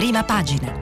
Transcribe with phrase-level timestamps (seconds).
[0.00, 0.72] prima pagina.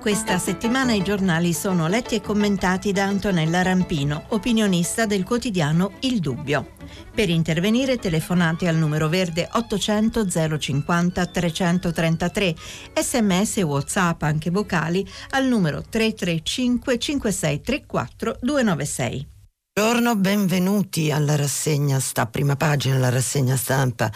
[0.00, 6.18] Questa settimana i giornali sono letti e commentati da Antonella Rampino, opinionista del quotidiano Il
[6.20, 6.80] Dubbio.
[7.14, 10.26] Per intervenire telefonate al numero verde 800
[10.58, 12.54] 050 333,
[12.94, 19.31] sms e whatsapp anche vocali al numero 335 5634 296.
[19.74, 24.12] Buongiorno, benvenuti alla rassegna sta prima pagina, la rassegna stampa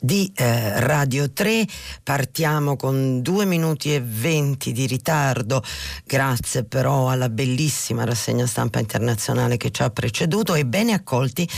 [0.00, 1.64] di eh, Radio 3.
[2.02, 5.62] Partiamo con due minuti e venti di ritardo,
[6.04, 11.48] grazie però alla bellissima rassegna stampa internazionale che ci ha preceduto e bene accolti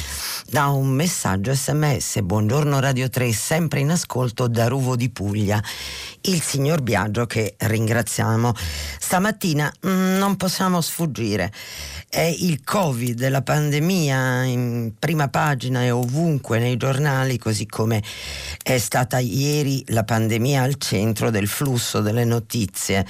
[0.51, 2.21] da un messaggio sms.
[2.21, 5.59] Buongiorno Radio 3, sempre in ascolto da Ruvo di Puglia.
[6.21, 8.53] Il signor Biagio che ringraziamo.
[9.01, 11.51] Stamattina mh, mm, non possiamo sfuggire
[12.13, 18.03] è il Covid, la pandemia in prima pagina e ovunque nei giornali, così come
[18.63, 23.07] è stata ieri la pandemia al centro del flusso delle notizie.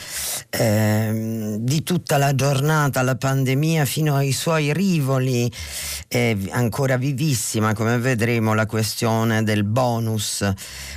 [0.50, 5.50] Eh, di tutta la giornata la pandemia fino ai suoi rivoli
[6.08, 10.46] è ancora vivissima, come vedremo la questione del bonus,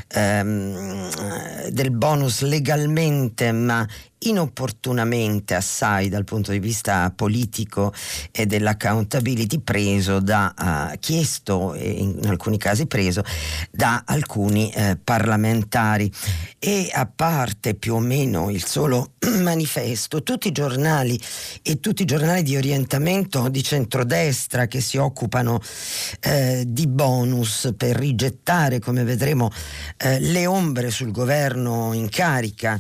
[0.08, 3.86] ehm, del bonus legalmente ma
[4.30, 7.94] inopportunamente assai dal punto di vista politico
[8.32, 13.24] e dell'accountability preso da, uh, chiesto e in alcuni casi preso
[13.72, 16.12] da alcuni uh, parlamentari.
[16.60, 21.20] E a parte più o meno il solo manifesto, tutti i giornali
[21.62, 27.96] e tutti i giornali di orientamento di centrodestra che si occupano uh, di bonus per
[27.96, 29.52] rigettare, come vedremo,
[29.98, 32.80] le ombre sul governo in carica,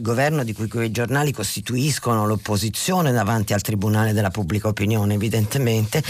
[0.00, 6.02] governo di cui quei giornali costituiscono l'opposizione davanti al Tribunale della Pubblica Opinione, evidentemente,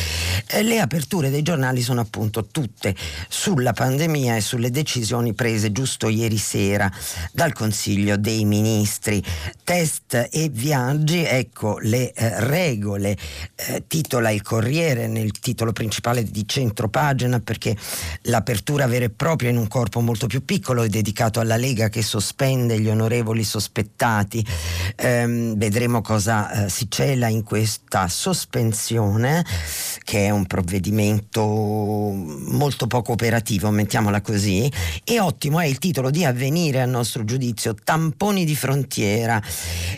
[0.47, 2.94] eh, le aperture dei giornali sono appunto tutte
[3.28, 6.93] sulla pandemia e sulle decisioni prese giusto ieri sera
[7.32, 9.25] dal Consiglio dei Ministri.
[9.65, 13.16] Test e viaggi, ecco le eh, regole,
[13.54, 17.75] eh, titola il Corriere nel titolo principale di centropagina perché
[18.22, 22.03] l'apertura vera e propria in un corpo molto più piccolo è dedicato alla Lega che
[22.03, 24.44] sospende gli onorevoli sospettati
[24.96, 29.44] ehm, vedremo cosa eh, si cela in questa sospensione
[30.02, 34.70] che è un provvedimento molto poco operativo, mettiamola così,
[35.04, 39.42] e ottimo è il titolo di avvenire a nostro giudizio, tamponi di frontiera,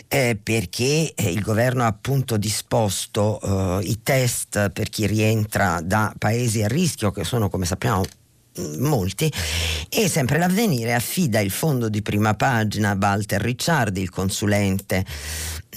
[0.07, 3.39] eh, perché eh, il governo ha appunto disposto
[3.79, 8.03] eh, i test per chi rientra da paesi a rischio, che sono come sappiamo
[8.79, 9.31] molti
[9.89, 15.05] e sempre l'avvenire affida il fondo di prima pagina a Walter Ricciardi, il consulente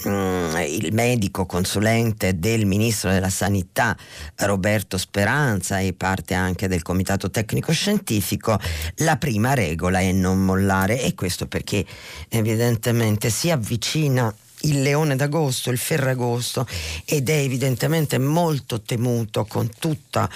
[0.07, 3.95] mm, il medico consulente del ministro della sanità
[4.37, 8.59] Roberto Speranza e parte anche del comitato tecnico scientifico,
[8.97, 11.85] la prima regola è non mollare e questo perché
[12.29, 14.33] evidentemente si avvicina
[14.65, 16.67] il leone d'agosto, il ferragosto
[17.05, 20.29] ed è evidentemente molto temuto con tutta,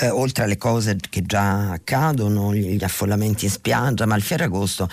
[0.00, 4.88] eh, oltre alle cose che già accadono, gli affollamenti in spiaggia, ma il ferragosto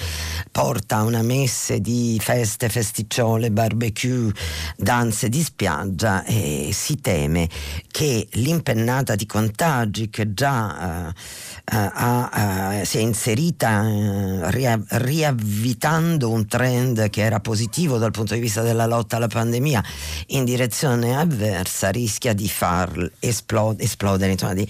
[0.51, 4.31] porta a una messe di feste, festicciole, barbecue,
[4.75, 7.49] danze di spiaggia e si teme
[7.89, 11.13] che l'impennata di contagi che già eh,
[11.65, 18.61] ha, si è inserita eh, riavvitando un trend che era positivo dal punto di vista
[18.67, 19.83] della lotta alla pandemia
[20.27, 24.67] in direzione avversa rischia di far esplode, esplodere, insomma, di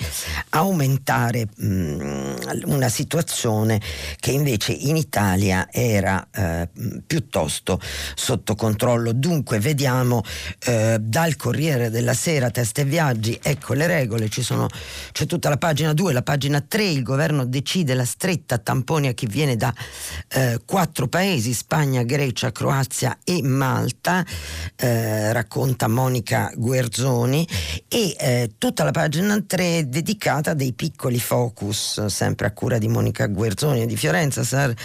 [0.50, 3.82] aumentare mh, una situazione
[4.20, 6.70] che invece in Italia era eh,
[7.06, 7.80] piuttosto
[8.16, 9.12] sotto controllo.
[9.14, 10.24] Dunque vediamo
[10.66, 14.68] eh, dal Corriere della Sera, teste e viaggi, ecco le regole, sono,
[15.12, 19.14] c'è tutta la pagina 2, la pagina 3 il governo decide la stretta tamponi a
[19.14, 19.74] chi viene da
[20.30, 23.87] eh, quattro paesi, Spagna, Grecia, Croazia e Malta,
[24.76, 27.48] eh, racconta Monica Guerzoni,
[27.88, 32.78] e eh, tutta la pagina 3 è dedicata a dei piccoli focus, sempre a cura
[32.78, 34.76] di Monica Guerzoni e di Fiorenza Sar-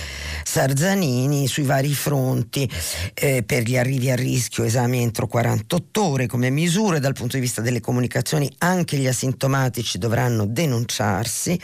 [0.45, 2.69] Sarzanini, sui vari fronti,
[3.15, 7.01] eh, per gli arrivi a rischio, esami entro 48 ore come misure.
[7.01, 11.59] Dal punto di vista delle comunicazioni, anche gli asintomatici dovranno denunciarsi.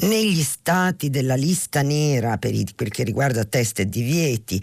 [0.00, 4.60] Negli stati della lista nera per, i, per che riguarda test e divieti,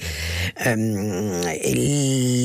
[0.57, 1.41] ehm,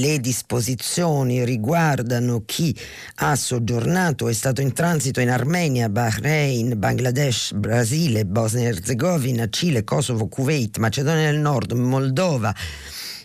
[0.00, 2.76] le disposizioni riguardano chi
[3.16, 9.84] ha soggiornato, è stato in transito in Armenia, Bahrain, Bangladesh, Brasile, Bosnia e Herzegovina, Cile,
[9.84, 12.54] Kosovo, Kuwait, Macedonia del Nord, Moldova.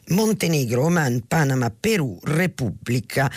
[0.10, 3.32] Montenegro, Oman, Panama, Perù, Repubblica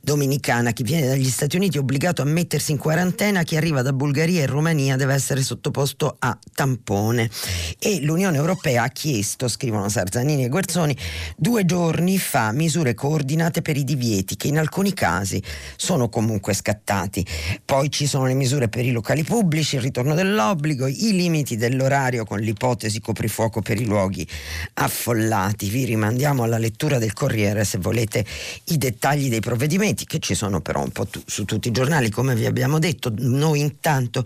[0.00, 0.72] Dominicana.
[0.72, 4.42] Chi viene dagli Stati Uniti è obbligato a mettersi in quarantena, chi arriva da Bulgaria
[4.42, 7.30] e Romania deve essere sottoposto a tampone.
[7.78, 10.96] E l'Unione Europea ha chiesto, scrivono Sarzanini e Guerzoni,
[11.36, 15.42] due giorni fa misure coordinate per i divieti che in alcuni casi
[15.76, 17.24] sono comunque scattati.
[17.64, 22.24] Poi ci sono le misure per i locali pubblici, il ritorno dell'obbligo, i limiti dell'orario
[22.24, 24.26] con l'ipotesi coprifuoco per i luoghi
[24.74, 25.68] affollati.
[25.68, 28.24] Vi rimandiamo alla lettura del Corriere se volete
[28.64, 32.10] i dettagli dei provvedimenti che ci sono però un po' tu, su tutti i giornali
[32.10, 33.12] come vi abbiamo detto.
[33.16, 34.24] Noi intanto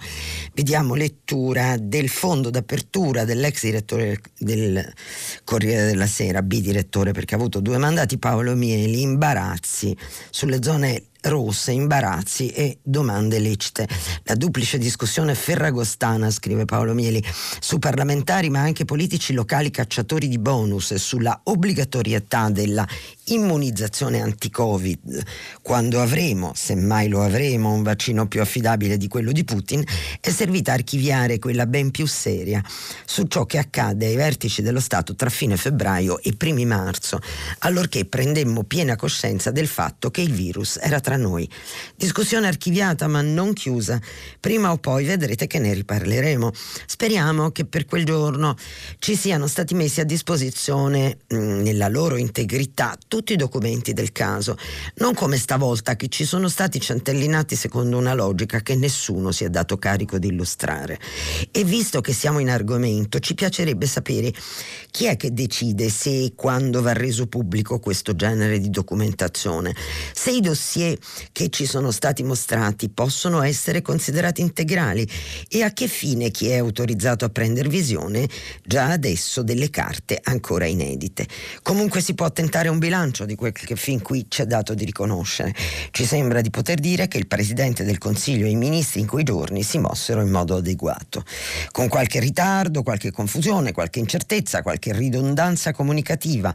[0.54, 4.92] vediamo lettura del fondo d'apertura dell'ex direttore del
[5.44, 9.94] Corriere della Sera, bidirettore perché ha avuto due mandati, Paolo Mieli, imbarazzi
[10.30, 13.88] sulle zone rosse, imbarazzi e domande lecite.
[14.24, 17.22] La duplice discussione ferragostana, scrive Paolo Mieli,
[17.60, 22.86] su parlamentari ma anche politici locali cacciatori di bonus e sulla obbligatorietà della
[23.26, 25.22] immunizzazione anti-Covid,
[25.62, 29.84] quando avremo, se mai lo avremo, un vaccino più affidabile di quello di Putin,
[30.20, 32.62] è servita a archiviare quella ben più seria
[33.04, 37.20] su ciò che accade ai vertici dello Stato tra fine febbraio e primi marzo,
[37.60, 41.48] allorché prendemmo piena coscienza del fatto che il virus era tra noi.
[41.96, 44.00] Discussione archiviata ma non chiusa.
[44.40, 46.50] Prima o poi vedrete che ne riparleremo.
[46.86, 48.56] Speriamo che per quel giorno
[48.98, 54.56] ci siano stati messi a disposizione mh, nella loro integrità tutti i documenti del caso,
[54.96, 59.50] non come stavolta che ci sono stati centellinati secondo una logica che nessuno si è
[59.50, 60.98] dato carico di illustrare.
[61.52, 64.32] E visto che siamo in argomento, ci piacerebbe sapere
[64.90, 69.76] chi è che decide se e quando va reso pubblico questo genere di documentazione,
[70.12, 70.98] se i dossier
[71.30, 75.08] che ci sono stati mostrati possono essere considerati integrali
[75.48, 78.28] e a che fine chi è autorizzato a prendere visione
[78.64, 81.28] già adesso delle carte ancora inedite.
[81.62, 84.74] Comunque si può tentare un bilancio bilancio di quel che fin qui ci è dato
[84.74, 85.54] di riconoscere.
[85.90, 89.24] Ci sembra di poter dire che il Presidente del Consiglio e i ministri in quei
[89.24, 91.24] giorni si mossero in modo adeguato,
[91.70, 96.54] con qualche ritardo, qualche confusione, qualche incertezza, qualche ridondanza comunicativa,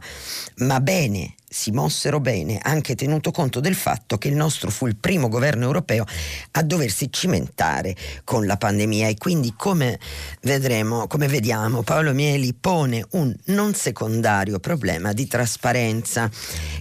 [0.56, 4.94] ma bene si mossero bene, anche tenuto conto del fatto che il nostro fu il
[4.94, 6.04] primo governo europeo
[6.52, 9.98] a doversi cimentare con la pandemia e quindi come
[10.42, 16.30] vedremo, come vediamo, Paolo Mieli pone un non secondario problema di trasparenza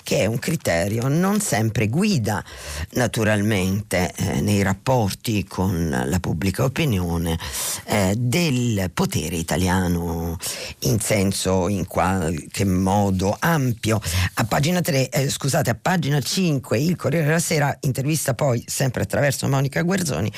[0.04, 2.44] che è un criterio non sempre guida
[2.92, 7.40] naturalmente eh, nei rapporti con la pubblica opinione
[7.86, 10.38] eh, del potere italiano
[10.80, 14.00] in senso in qualche modo ampio.
[14.36, 19.04] A pagina 3, eh, scusate, a pagina 5 il Corriere della Sera intervista poi sempre
[19.04, 20.30] attraverso Monica Guerzoni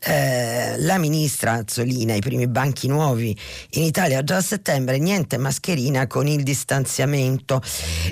[0.00, 3.38] eh, la ministra Azzolina, i primi banchi nuovi
[3.74, 7.62] in Italia già a settembre, niente mascherina con il distanziamento.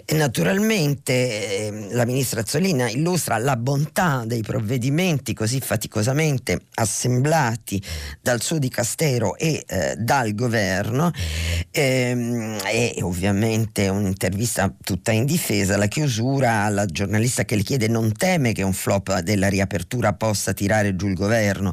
[0.05, 7.83] E naturalmente eh, la ministra Azzolina illustra la bontà dei provvedimenti così faticosamente assemblati
[8.21, 11.11] dal suo dicastero e eh, dal governo
[11.73, 17.89] ehm, e ovviamente un'intervista tutta in difesa difesa, la chiusura alla giornalista che le chiede
[17.89, 21.73] non teme che un flop della riapertura possa tirare giù il governo.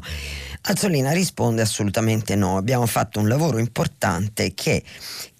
[0.62, 4.82] Azzolina risponde assolutamente no, abbiamo fatto un lavoro importante che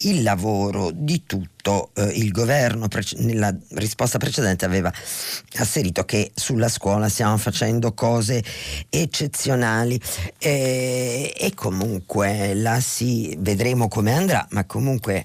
[0.01, 4.93] il lavoro di tutto eh, il governo prece- nella risposta precedente aveva
[5.57, 8.43] asserito che sulla scuola stiamo facendo cose
[8.91, 9.99] eccezionali
[10.39, 15.25] eh, e comunque la si vedremo come andrà, ma comunque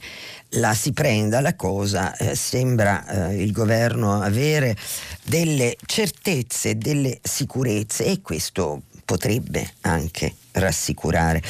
[0.56, 4.76] la si prenda la cosa, eh, sembra eh, il governo avere
[5.24, 11.42] delle certezze, delle sicurezze e questo potrebbe anche rassicurare.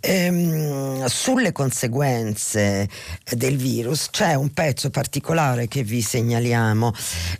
[0.00, 2.88] Ehm, sulle conseguenze
[3.30, 6.92] del virus c'è un pezzo particolare che vi segnaliamo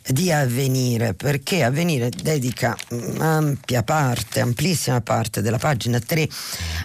[0.08, 2.76] di Avvenire perché Avvenire dedica
[3.18, 6.28] ampia parte, amplissima parte della pagina 3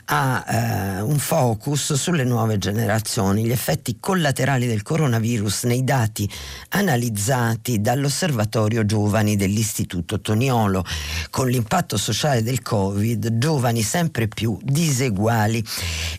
[0.05, 6.29] a eh, un focus sulle nuove generazioni, gli effetti collaterali del coronavirus nei dati
[6.69, 10.83] analizzati dall'osservatorio giovani dell'Istituto Toniolo
[11.29, 15.63] con l'impatto sociale del Covid, giovani sempre sempre più diseguali.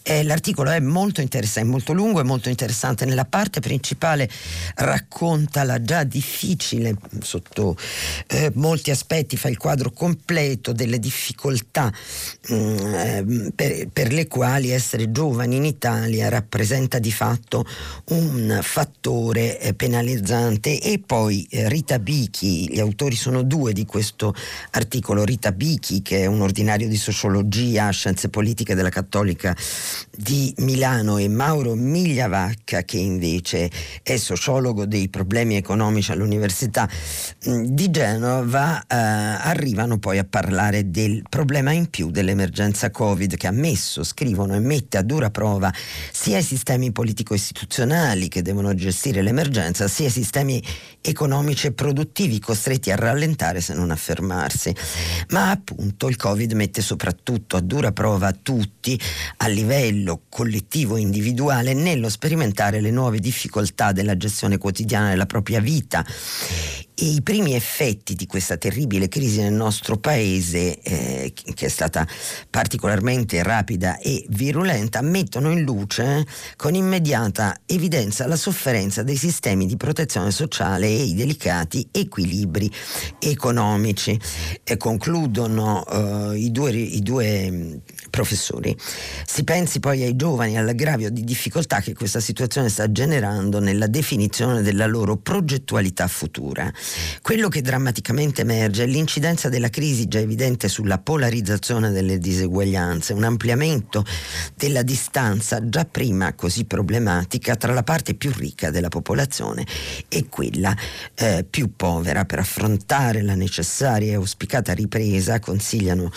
[0.03, 3.07] Eh, l'articolo è molto interessante, molto lungo e molto interessante.
[3.07, 4.29] Nella parte principale
[4.75, 7.76] racconta la già difficile, sotto
[8.26, 11.91] eh, molti aspetti, fa il quadro completo delle difficoltà
[12.49, 17.65] mh, mm, eh, per, per, le quali essere giovani in Italia rappresenta di fatto
[18.11, 20.81] un fattore eh, penalizzante.
[20.81, 24.35] E poi eh, Rita Bichi, gli autori sono due di questo
[24.73, 29.57] articolo, Rita Bichi che è un ordinario di sociologia Scienze Politiche della Cattolica
[30.16, 33.70] di Milano e Mauro Migliavacca che invece
[34.02, 36.88] è sociologo dei problemi economici all'Università
[37.49, 43.46] mm, di Genova eh, arrivano poi a parlare del problema in più dell'emergenza Covid che
[43.46, 45.73] ha messo, scrivono e mette a dura prova
[46.11, 50.62] sia i sistemi politico-istituzionali che devono gestire l'emergenza sia i sistemi
[51.00, 54.75] economici e produttivi costretti a rallentare se non a fermarsi.
[55.28, 58.99] Ma appunto il Covid mette soprattutto a dura prova tutti
[59.38, 65.61] a livello collettivo e individuale nello sperimentare le nuove difficoltà della gestione quotidiana della propria
[65.61, 66.05] vita
[66.99, 72.09] e i primi effetti di questa terribile crisi nel nostro paese, eh, che è stata
[72.49, 76.26] particolarmente rapida e virulenta, mettono in luce eh,
[76.57, 82.73] con immediata evidenza la sofferenza dei sistemi di protezione sociale e i delicati equilibri
[83.19, 84.19] economici.
[84.65, 87.75] E concludono eh, i due, i due mm,
[88.09, 88.75] professori.
[89.26, 94.62] Si pensi poi ai giovani, all'aggravio di difficoltà che questa situazione sta generando nella definizione
[94.62, 96.73] della loro progettualità futura.
[97.23, 103.25] Quello che drammaticamente emerge è l'incidenza della crisi già evidente sulla polarizzazione delle diseguaglianze, un
[103.25, 104.05] ampliamento
[104.55, 109.66] della distanza già prima così problematica tra la parte più ricca della popolazione
[110.09, 110.75] e quella
[111.14, 112.25] eh, più povera.
[112.25, 116.11] Per affrontare la necessaria e auspicata ripresa, consigliano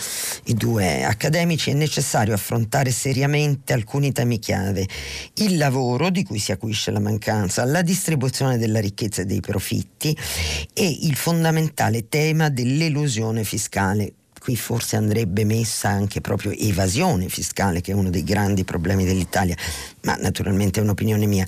[0.44, 4.86] i due accademici, è necessario affrontare seriamente alcuni temi chiave.
[5.34, 10.16] Il lavoro, di cui si acuisce la mancanza, la distribuzione della ricchezza e dei profitti
[10.72, 17.92] e il fondamentale tema dell'elusione fiscale qui forse andrebbe messa anche proprio evasione fiscale, che
[17.92, 19.54] è uno dei grandi problemi dell'Italia,
[20.04, 21.46] ma naturalmente è un'opinione mia.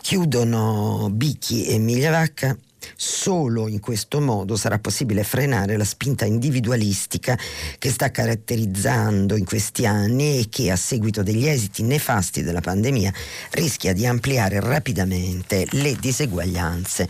[0.00, 2.58] Chiudono Bicchi e Migliavacca
[2.96, 7.38] Solo in questo modo sarà possibile frenare la spinta individualistica
[7.78, 13.12] che sta caratterizzando in questi anni e che a seguito degli esiti nefasti della pandemia
[13.50, 17.08] rischia di ampliare rapidamente le diseguaglianze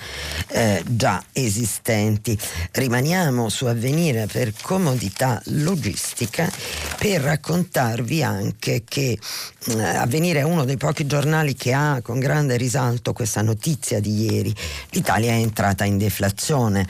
[0.49, 2.39] eh, già esistenti.
[2.73, 6.51] Rimaniamo su avvenire per comodità logistica
[6.99, 9.19] per raccontarvi anche che
[9.67, 14.25] eh, avvenire è uno dei pochi giornali che ha con grande risalto questa notizia di
[14.25, 14.55] ieri.
[14.91, 16.87] L'Italia è entrata in deflazione.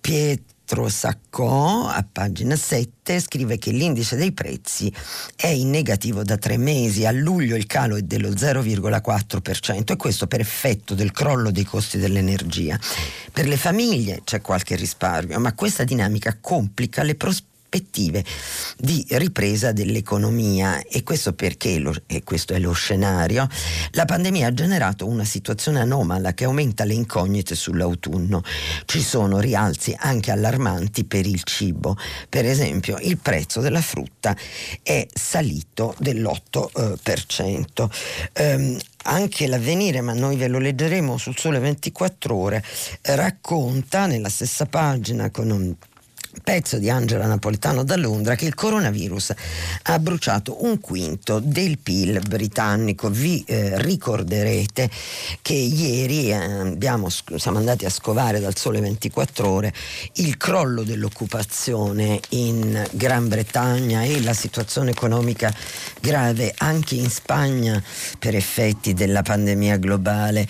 [0.00, 4.92] Pietro Saccò, a pagina 7, scrive che l'indice dei prezzi
[5.36, 7.06] è in negativo da tre mesi.
[7.06, 11.98] A luglio il calo è dello 0,4% e questo per effetto del crollo dei costi
[11.98, 12.78] dell'energia.
[13.32, 18.24] Per le famiglie c'è qualche risparmio, ma questa dinamica complica le prospettive prospettive
[18.78, 23.46] di ripresa dell'economia e questo perché, lo, e questo è lo scenario,
[23.92, 28.42] la pandemia ha generato una situazione anomala che aumenta le incognite sull'autunno.
[28.86, 31.96] Ci sono rialzi anche allarmanti per il cibo,
[32.28, 34.34] per esempio il prezzo della frutta
[34.82, 37.88] è salito dell'8%.
[38.38, 42.62] Um, anche l'avvenire, ma noi ve lo leggeremo sul Sole 24 ore,
[43.02, 45.74] racconta nella stessa pagina con un
[46.42, 49.32] pezzo di Angela Napolitano da Londra che il coronavirus
[49.82, 53.10] ha bruciato un quinto del PIL britannico.
[53.10, 54.90] Vi eh, ricorderete
[55.42, 59.72] che ieri eh, abbiamo, siamo andati a scovare dal sole 24 ore
[60.14, 65.54] il crollo dell'occupazione in Gran Bretagna e la situazione economica
[66.00, 67.82] grave anche in Spagna
[68.18, 70.46] per effetti della pandemia globale.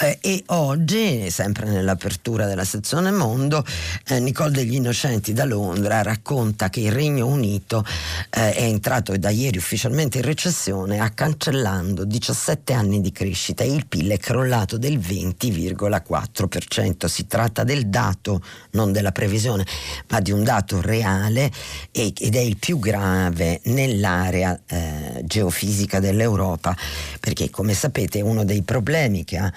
[0.00, 3.64] Eh, e oggi, sempre nell'apertura della sezione Mondo,
[4.08, 7.84] eh, Nicole degli Innocenti da Londra racconta che il Regno Unito
[8.30, 13.86] eh, è entrato da ieri ufficialmente in recessione cancellando 17 anni di crescita e il
[13.86, 17.06] PIL è crollato del 20,4%.
[17.06, 19.66] Si tratta del dato, non della previsione,
[20.08, 21.50] ma di un dato reale
[21.90, 26.76] ed è il più grave nell'area eh, geofisica dell'Europa
[27.20, 29.52] perché come sapete uno dei problemi che ha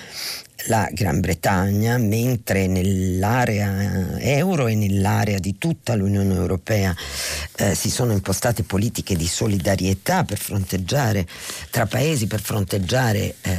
[0.67, 6.95] la Gran Bretagna, mentre nell'area euro e nell'area di tutta l'Unione Europea
[7.57, 11.25] eh, si sono impostate politiche di solidarietà per fronteggiare
[11.69, 13.53] tra paesi per fronteggiare eh,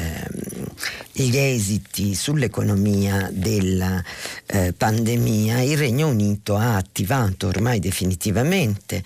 [1.13, 4.03] gli esiti sull'economia della
[4.47, 9.03] eh, pandemia, il Regno Unito ha attivato ormai definitivamente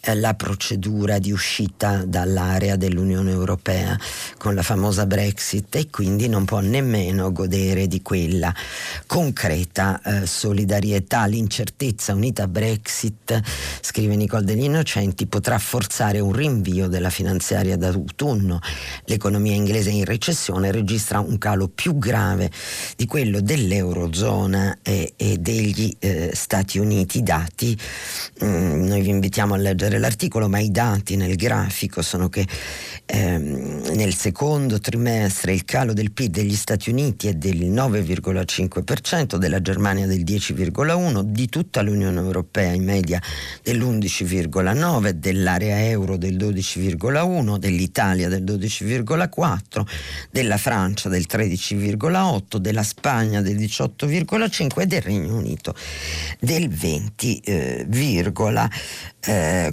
[0.00, 3.98] eh, la procedura di uscita dall'area dell'Unione Europea
[4.38, 8.54] con la famosa Brexit e quindi non può nemmeno godere di quella
[9.06, 11.26] concreta eh, solidarietà.
[11.26, 13.40] L'incertezza unita a Brexit,
[13.80, 18.60] scrive Nicole degli Innocenti, potrà forzare un rinvio della finanziaria d'autunno.
[19.06, 22.50] L'economia inglese in recessione registra registra un calo più grave
[22.96, 27.18] di quello dell'Eurozona e, e degli eh, Stati Uniti.
[27.18, 27.78] I dati,
[28.40, 32.46] mh, mm, noi vi invitiamo a leggere l'articolo, ma i dati nel grafico sono che
[33.06, 39.60] ehm, nel secondo trimestre il calo del PIL degli Stati Uniti è del 9,5%, della
[39.60, 43.20] Germania del 10,1%, di tutta l'Unione Europea in media
[43.62, 49.86] dell'11,9%, dell'area euro del 12,1%, dell'Italia del 12,4%,
[50.30, 55.74] della Francia del 13,8%, della Spagna del 18,5% e del Regno Unito
[56.40, 58.70] del 20,4%.
[59.24, 59.72] Eh,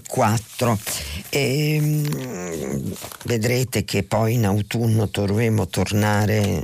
[1.29, 6.63] e, ehm, vedrete che poi in autunno dovremo tornare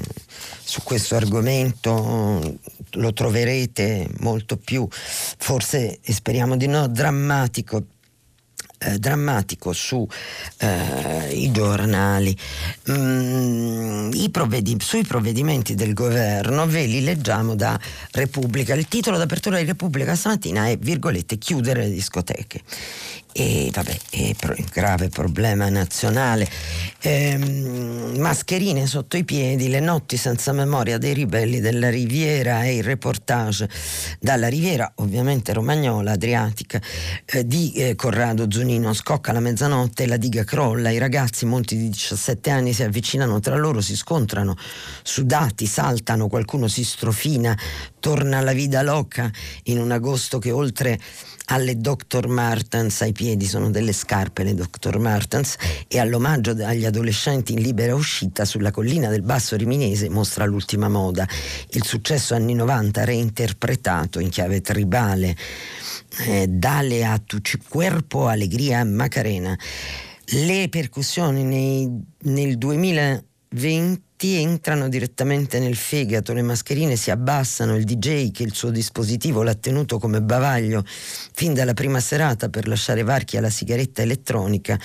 [0.66, 2.58] su questo argomento
[2.92, 7.84] lo troverete molto più, forse speriamo di no, drammatico
[8.78, 10.06] eh, drammatico sui
[10.58, 12.38] eh, giornali.
[12.92, 17.80] Mm, provvedi- sui provvedimenti del governo ve li leggiamo da
[18.12, 18.74] Repubblica.
[18.74, 22.62] Il titolo d'apertura di Repubblica stamattina è virgolette chiudere le discoteche
[23.38, 26.48] e vabbè, è un grave problema nazionale.
[27.02, 32.84] Ehm, mascherine sotto i piedi, le notti senza memoria dei ribelli della Riviera e il
[32.84, 33.70] reportage
[34.22, 36.82] dalla Riviera, ovviamente romagnola, adriatica,
[37.26, 38.94] eh, di eh, Corrado Zunino.
[38.94, 43.58] Scocca la mezzanotte, la diga crolla, i ragazzi, molti di 17 anni, si avvicinano tra
[43.58, 44.56] loro, si scontrano,
[45.04, 47.58] sudati, saltano, qualcuno si strofina,
[48.00, 49.30] torna alla vida loca
[49.64, 50.98] in un agosto che oltre
[51.46, 52.28] alle Dr.
[52.28, 54.98] Martens, ai piedi sono delle scarpe le Dr.
[54.98, 55.56] Martens,
[55.88, 61.28] e all'omaggio agli adolescenti in libera uscita sulla collina del Basso Riminese mostra l'ultima moda.
[61.70, 65.36] Il successo anni 90 reinterpretato in chiave tribale,
[66.26, 69.58] eh, dale a tu cuerpo, allegria, macarena.
[70.28, 71.88] Le percussioni nei,
[72.24, 73.24] nel 2000
[73.56, 79.44] 20 entrano direttamente nel fegato, le mascherine si abbassano, il DJ che il suo dispositivo
[79.44, 84.78] l'ha tenuto come bavaglio fin dalla prima serata per lasciare varchi alla sigaretta elettronica,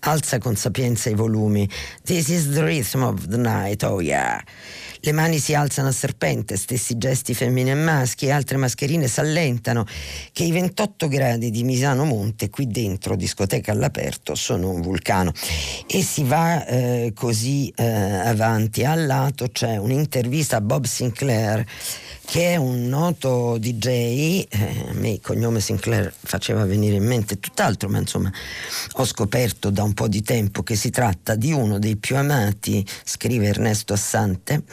[0.00, 1.68] alza con sapienza i volumi.
[2.02, 4.42] This is the rhythm of the night, oh yeah.
[5.06, 9.86] Le mani si alzano a serpente, stessi gesti femmine e maschi e altre mascherine s'allentano
[10.32, 15.30] che i 28 gradi di Misano Monte qui dentro, discoteca all'aperto, sono un vulcano.
[15.86, 18.84] E si va eh, così eh, avanti.
[18.84, 21.64] Al lato c'è un'intervista a Bob Sinclair
[22.26, 27.38] che è un noto DJ, eh, a me il cognome Sinclair faceva venire in mente
[27.38, 28.32] tutt'altro, ma insomma
[28.94, 32.84] ho scoperto da un po' di tempo che si tratta di uno dei più amati,
[33.04, 34.64] scrive Ernesto Assante,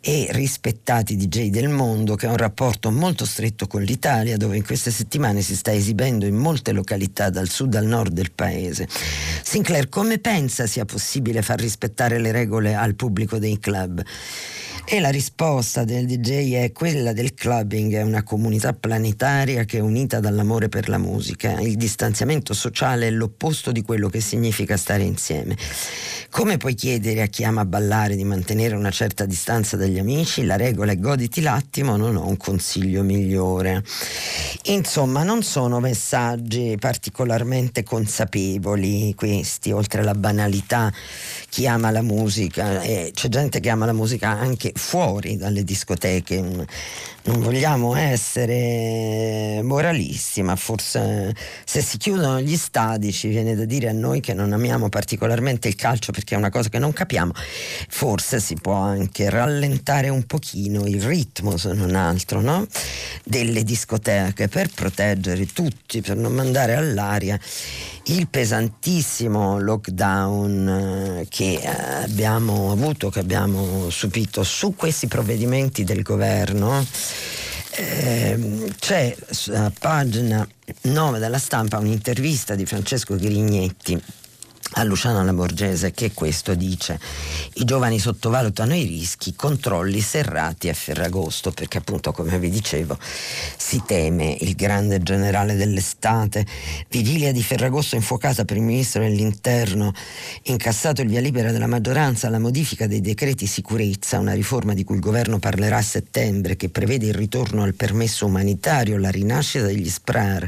[0.00, 4.64] e rispettati DJ del mondo, che ha un rapporto molto stretto con l'Italia, dove in
[4.64, 8.88] queste settimane si sta esibendo in molte località dal sud al nord del paese.
[9.42, 14.02] Sinclair, come pensa sia possibile far rispettare le regole al pubblico dei club?
[14.88, 19.80] E la risposta del DJ è quella del clubbing, è una comunità planetaria che è
[19.80, 21.58] unita dall'amore per la musica.
[21.58, 25.56] Il distanziamento sociale è l'opposto di quello che significa stare insieme.
[26.30, 30.44] Come puoi chiedere a chi ama ballare di mantenere una certa distanza dagli amici?
[30.44, 33.82] La regola è goditi l'attimo, non ho un consiglio migliore.
[34.66, 40.92] Insomma, non sono messaggi particolarmente consapevoli questi, oltre alla banalità.
[41.48, 46.40] Chi ama la musica, e c'è gente che ama la musica anche fuori dalle discoteche.
[46.40, 51.34] Non vogliamo essere moralisti, ma forse
[51.64, 55.66] se si chiudono gli stadi ci viene da dire a noi che non amiamo particolarmente
[55.66, 57.32] il calcio perché è una cosa che non capiamo,
[57.88, 62.64] forse si può anche rallentare un pochino il ritmo, se non altro, no?
[63.24, 67.38] delle discoteche per proteggere tutti, per non mandare all'aria
[68.08, 76.84] il pesantissimo lockdown eh, che abbiamo avuto, che abbiamo subito su questi provvedimenti del governo.
[77.78, 79.14] Eh, c'è
[79.52, 80.46] a pagina
[80.82, 84.02] 9 della stampa un'intervista di Francesco Grignetti
[84.78, 87.00] a Luciano Lamorgese che questo dice?
[87.54, 92.98] I giovani sottovalutano i rischi controlli serrati a Ferragosto perché appunto come vi dicevo
[93.56, 96.44] si teme il grande generale dell'estate.
[96.90, 99.92] Vigilia di Ferragosto infuocata per il ministro dell'interno
[100.42, 104.96] incassato il via libera della maggioranza alla modifica dei decreti sicurezza una riforma di cui
[104.96, 109.88] il governo parlerà a settembre che prevede il ritorno al permesso umanitario la rinascita degli
[109.88, 110.46] SPRAR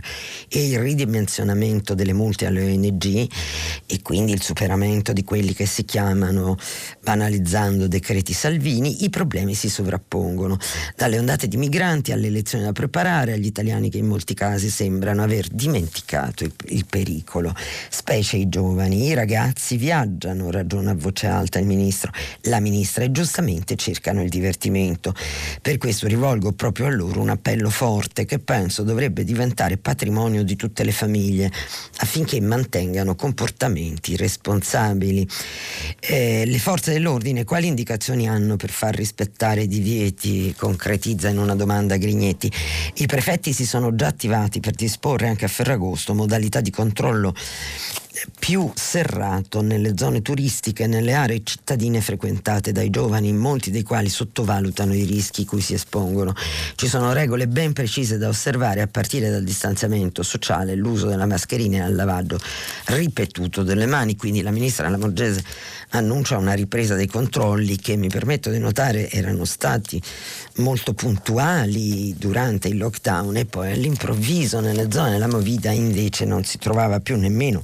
[0.48, 3.26] e il ridimensionamento delle multe alle ONG
[3.86, 6.56] e quindi quindi il superamento di quelli che si chiamano,
[7.00, 10.58] banalizzando, decreti Salvini, i problemi si sovrappongono,
[10.96, 15.22] dalle ondate di migranti alle elezioni da preparare, agli italiani che in molti casi sembrano
[15.22, 17.54] aver dimenticato il, il pericolo,
[17.90, 22.10] specie i giovani, i ragazzi viaggiano, ragiona a voce alta il ministro,
[22.42, 25.14] la ministra e giustamente cercano il divertimento.
[25.62, 30.56] Per questo rivolgo proprio a loro un appello forte che penso dovrebbe diventare patrimonio di
[30.56, 31.52] tutte le famiglie
[31.98, 35.26] affinché mantengano comportamenti responsabili.
[36.00, 40.54] Eh, le forze dell'ordine quali indicazioni hanno per far rispettare i divieti?
[40.56, 42.50] Concretizza in una domanda Grignetti.
[42.94, 47.34] I prefetti si sono già attivati per disporre anche a Ferragosto modalità di controllo
[48.38, 54.94] più serrato nelle zone turistiche nelle aree cittadine frequentate dai giovani, molti dei quali sottovalutano
[54.94, 56.34] i rischi cui si espongono.
[56.74, 61.84] Ci sono regole ben precise da osservare a partire dal distanziamento sociale, l'uso della mascherina
[61.84, 62.38] e il lavaggio
[62.86, 64.16] ripetuto delle mani.
[64.16, 65.44] Quindi la ministra Lamorgese
[65.90, 70.00] annuncia una ripresa dei controlli che mi permetto di notare erano stati
[70.56, 76.58] molto puntuali durante il lockdown e poi all'improvviso nelle zone della Movida invece non si
[76.58, 77.62] trovava più nemmeno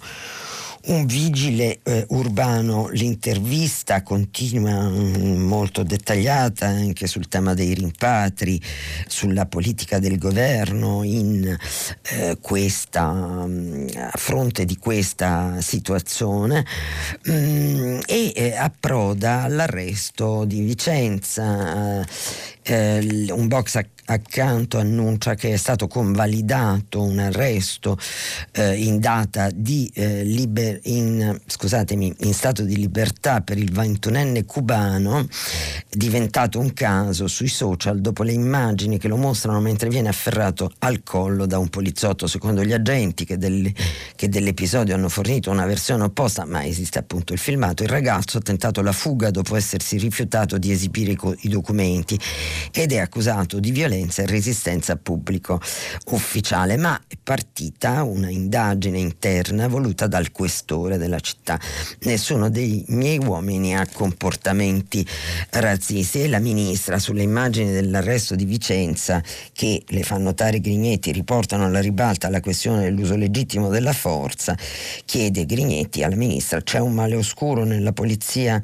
[0.87, 8.61] un vigile eh, urbano, l'intervista continua mm, molto dettagliata anche sul tema dei rimpatri,
[9.07, 11.57] sulla politica del governo in
[12.11, 16.67] eh, questa, mm, a fronte di questa situazione
[17.31, 22.05] mm, e eh, approda all'arresto di Vicenza.
[22.63, 27.99] Eh, un box accanto annuncia che è stato convalidato un arresto
[28.53, 34.45] eh, in data di eh, liber- in, scusatemi, in stato di libertà per il 21enne
[34.45, 35.27] cubano
[35.91, 41.03] diventato un caso sui social dopo le immagini che lo mostrano mentre viene afferrato al
[41.03, 42.27] collo da un poliziotto.
[42.27, 43.73] Secondo gli agenti che, del,
[44.17, 48.41] che dell'episodio hanno fornito una versione opposta ma esiste appunto il filmato il ragazzo ha
[48.41, 52.19] tentato la fuga dopo essersi rifiutato di esibire i, co- i documenti
[52.73, 55.61] ed è accusato di violenza violenza e resistenza pubblico
[56.07, 61.59] ufficiale, ma è partita una indagine interna voluta dal questore della città.
[62.01, 65.07] Nessuno dei miei uomini ha comportamenti
[65.51, 71.65] razzisti e la ministra sulle immagini dell'arresto di Vicenza che le fa notare Grignetti riportano
[71.65, 74.57] alla ribalta la questione dell'uso legittimo della forza,
[75.05, 78.61] chiede Grignetti alla ministra c'è un male oscuro nella polizia?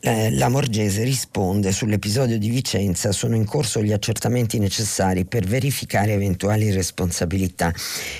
[0.00, 5.46] Eh, la Morgese risponde sull'episodio di Vicenza sono in corso gli accertamenti strumenti necessari per
[5.46, 7.72] verificare eventuali responsabilità.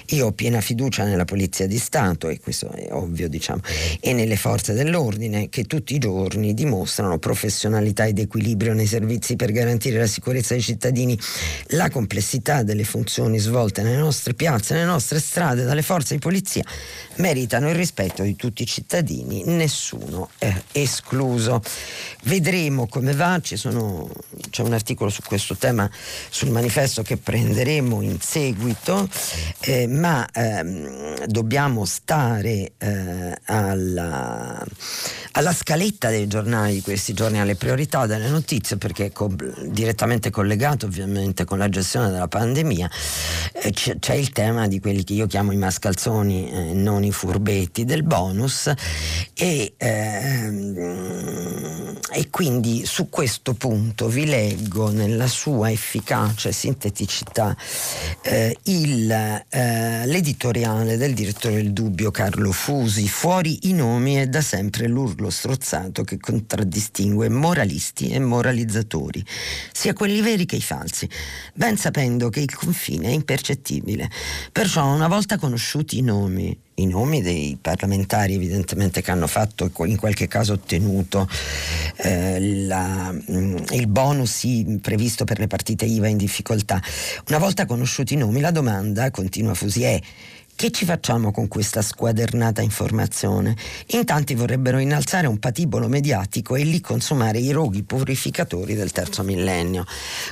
[0.07, 3.61] Io ho piena fiducia nella Polizia di Stato, e questo è ovvio, diciamo,
[4.01, 9.53] e nelle forze dell'ordine che tutti i giorni dimostrano professionalità ed equilibrio nei servizi per
[9.53, 11.18] garantire la sicurezza dei cittadini,
[11.68, 16.64] la complessità delle funzioni svolte nelle nostre piazze, nelle nostre strade dalle forze di polizia
[17.16, 21.62] meritano il rispetto di tutti i cittadini, nessuno è escluso.
[22.25, 24.09] Vedremo come va, sono,
[24.51, 25.90] c'è un articolo su questo tema
[26.29, 29.09] sul manifesto che prenderemo in seguito,
[29.61, 34.65] eh, ma ehm, dobbiamo stare eh, alla,
[35.33, 39.35] alla, scaletta dei giornali di questi giorni, alle priorità delle notizie, perché è co-
[39.67, 42.91] direttamente collegato ovviamente con la gestione della pandemia,
[43.53, 47.13] eh, c- c'è il tema di quelli che io chiamo i mascalzoni, eh, non i
[47.13, 48.73] furbetti del bonus
[49.35, 50.81] e, ehm,
[52.15, 57.57] e quindi su questo punto vi leggo nella sua efficacia efficacia e sinteticità
[58.22, 64.42] eh, il, eh, l'editoriale del direttore del Dubbio Carlo Fusi, fuori i nomi è da
[64.42, 69.25] sempre l'urlo strozzato che contraddistingue moralisti e moralizzatori,
[69.72, 71.09] sia quelli veri che i falsi,
[71.55, 74.11] ben sapendo che il confine è impercettibile.
[74.53, 79.97] Perciò una volta conosciuti i nomi i nomi dei parlamentari evidentemente che hanno fatto in
[79.97, 81.29] qualche caso ottenuto
[81.97, 84.47] eh, la, mm, il bonus
[84.81, 86.81] previsto per le partite IVA in difficoltà.
[87.29, 90.01] Una volta conosciuti i nomi la domanda, continua Fusi, è
[90.55, 93.57] che ci facciamo con questa squadernata informazione?
[93.88, 99.25] In tanti vorrebbero innalzare un patibolo mediatico e lì consumare i roghi purificatori del terzo
[99.25, 99.85] millennio.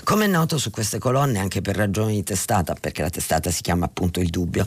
[0.05, 3.63] Come è noto su queste colonne, anche per ragioni di testata, perché la testata si
[3.63, 4.67] chiama appunto il dubbio,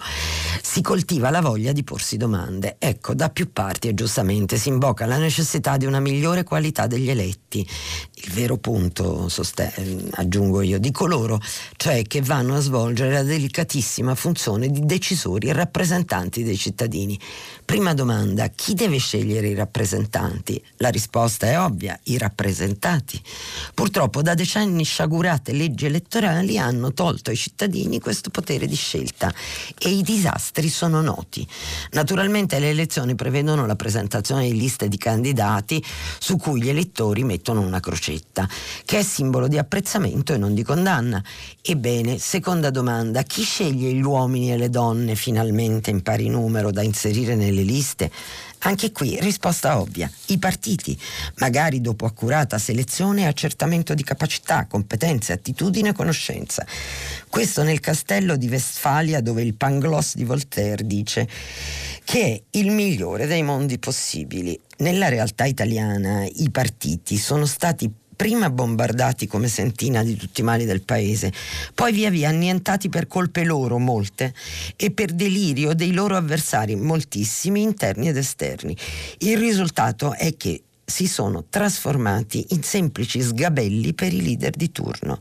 [0.61, 2.75] si coltiva la voglia di porsi domande.
[2.79, 7.09] Ecco, da più parti e giustamente si invoca la necessità di una migliore qualità degli
[7.09, 7.65] eletti.
[8.15, 9.29] Il vero punto,
[10.11, 11.39] aggiungo io, di coloro,
[11.77, 17.19] cioè che vanno a svolgere la delicatissima funzione di decisori e rappresentanti dei cittadini.
[17.65, 20.61] Prima domanda, chi deve scegliere i rappresentanti?
[20.77, 23.21] La risposta è ovvia, i rappresentati.
[23.73, 29.33] Purtroppo da decenni sciagurate leggi elettorali hanno tolto ai cittadini questo potere di scelta
[29.77, 31.47] e i disastri sono noti.
[31.91, 35.83] Naturalmente le elezioni prevedono la presentazione di liste di candidati
[36.19, 38.47] su cui gli elettori mettono una crocetta,
[38.85, 41.23] che è simbolo di apprezzamento e non di condanna.
[41.61, 46.81] Ebbene, seconda domanda, chi sceglie gli uomini e le donne finalmente in pari numero da
[46.81, 48.11] inserire nelle liste?
[48.65, 50.97] Anche qui risposta ovvia, i partiti,
[51.35, 56.65] magari dopo accurata selezione e accertamento di capacità, competenze, attitudine e conoscenza.
[57.27, 61.27] Questo nel castello di Westfalia dove il Pangloss di Voltaire dice
[62.05, 64.57] che è il migliore dei mondi possibili.
[64.77, 70.65] Nella realtà italiana i partiti sono stati prima bombardati come sentina di tutti i mali
[70.65, 71.31] del paese,
[71.73, 74.33] poi via via annientati per colpe loro, molte,
[74.75, 78.75] e per delirio dei loro avversari, moltissimi, interni ed esterni.
[79.19, 85.19] Il risultato è che si sono trasformati in semplici sgabelli per i leader di turno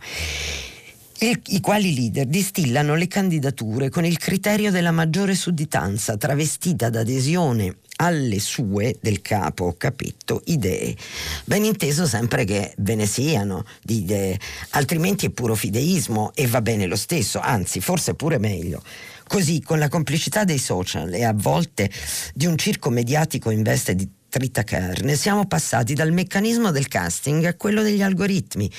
[1.24, 8.40] i quali leader distillano le candidature con il criterio della maggiore sudditanza travestita d'adesione alle
[8.40, 10.96] sue del capo capetto idee.
[11.44, 14.38] Ben inteso sempre che ve ne siano di idee,
[14.70, 18.82] altrimenti è puro fideismo e va bene lo stesso, anzi forse pure meglio.
[19.28, 21.90] Così, con la complicità dei social e a volte
[22.34, 27.54] di un circo mediatico in veste di tritacarne, siamo passati dal meccanismo del casting a
[27.54, 28.70] quello degli algoritmi.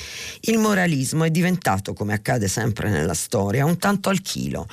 [0.42, 4.68] Il moralismo è diventato, come accade sempre nella storia, un tanto al chilo.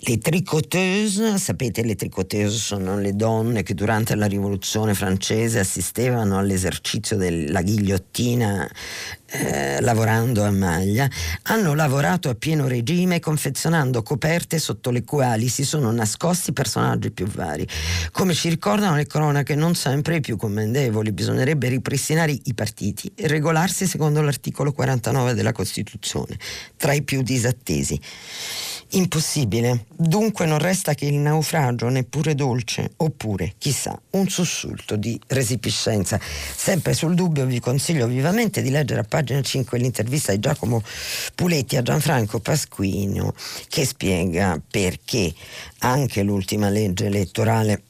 [0.00, 7.16] Le tricoteuses, sapete le tricoteuses sono le donne che durante la rivoluzione francese assistevano all'esercizio
[7.16, 8.70] della ghigliottina
[9.30, 11.08] eh, lavorando a maglia,
[11.42, 17.26] hanno lavorato a pieno regime confezionando coperte sotto le quali si sono nascosti personaggi più
[17.26, 17.66] vari.
[18.12, 23.26] Come ci ricordano le cronache non sempre i più commendevoli, bisognerebbe ripristinare i partiti e
[23.26, 26.38] regolarsi secondo l'articolo 49 della Costituzione,
[26.76, 28.00] tra i più disattesi.
[28.92, 29.84] Impossibile.
[29.94, 36.18] Dunque non resta che il naufragio, neppure dolce, oppure, chissà, un sussulto di resipiscenza.
[36.20, 40.82] Sempre sul dubbio vi consiglio vivamente di leggere a pagina 5 l'intervista di Giacomo
[41.34, 43.34] Puletti a Gianfranco Pasquino
[43.68, 45.34] che spiega perché
[45.80, 47.82] anche l'ultima legge elettorale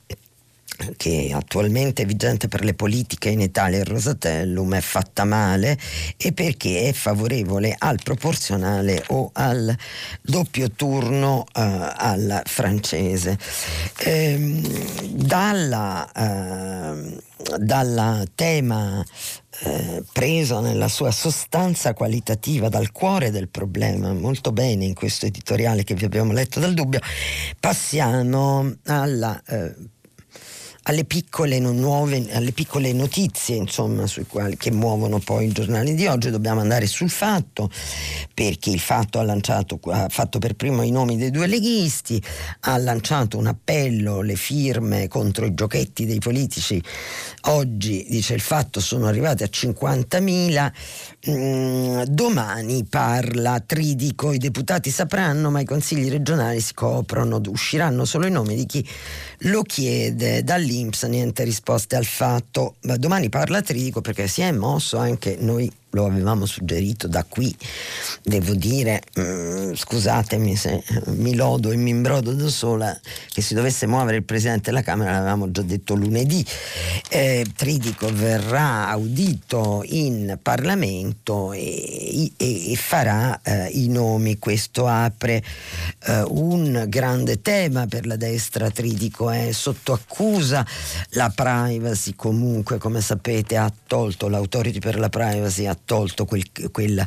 [0.97, 5.79] che attualmente è vigente per le politiche in Italia il Rosatellum è fatta male
[6.17, 9.77] e perché è favorevole al proporzionale o al
[10.21, 13.39] doppio turno uh, al francese.
[13.99, 14.63] Ehm,
[15.11, 17.21] dalla, uh,
[17.59, 19.05] dalla tema
[19.61, 25.83] eh, preso nella sua sostanza qualitativa dal cuore del problema, molto bene in questo editoriale
[25.83, 27.01] che vi abbiamo letto dal dubbio,
[27.59, 29.75] passiamo alla eh,
[30.89, 36.31] alle piccole, nuove, alle piccole notizie insomma, quali, che muovono poi i giornali di oggi.
[36.31, 37.71] Dobbiamo andare sul fatto
[38.33, 42.23] perché il fatto ha, lanciato, ha fatto per primo i nomi dei due leghisti,
[42.61, 46.83] ha lanciato un appello, le firme contro i giochetti dei politici.
[47.43, 50.73] Oggi, dice il fatto, sono arrivate a 50.000.
[51.27, 58.27] Mm, domani parla Tridico, i deputati sapranno, ma i consigli regionali si coprono, usciranno solo
[58.27, 58.89] i nomi di chi
[59.39, 62.77] lo chiede dall'Inps, niente risposte al fatto.
[62.83, 67.55] Ma domani parla Tridico perché si è mosso anche noi lo avevamo suggerito da qui,
[68.23, 72.99] devo dire, mm, scusatemi se mi lodo e mi imbrodo da sola,
[73.33, 76.45] che si dovesse muovere il Presidente della Camera, l'avevamo già detto lunedì,
[77.11, 85.43] eh, Tridico verrà audito in Parlamento e, e, e farà eh, i nomi, questo apre
[86.07, 90.67] eh, un grande tema per la destra, Tridico è sotto accusa,
[91.11, 92.15] la privacy.
[92.15, 97.07] Comunque come sapete ha tolto l'autority per la privacy, ha tolto quel, quel,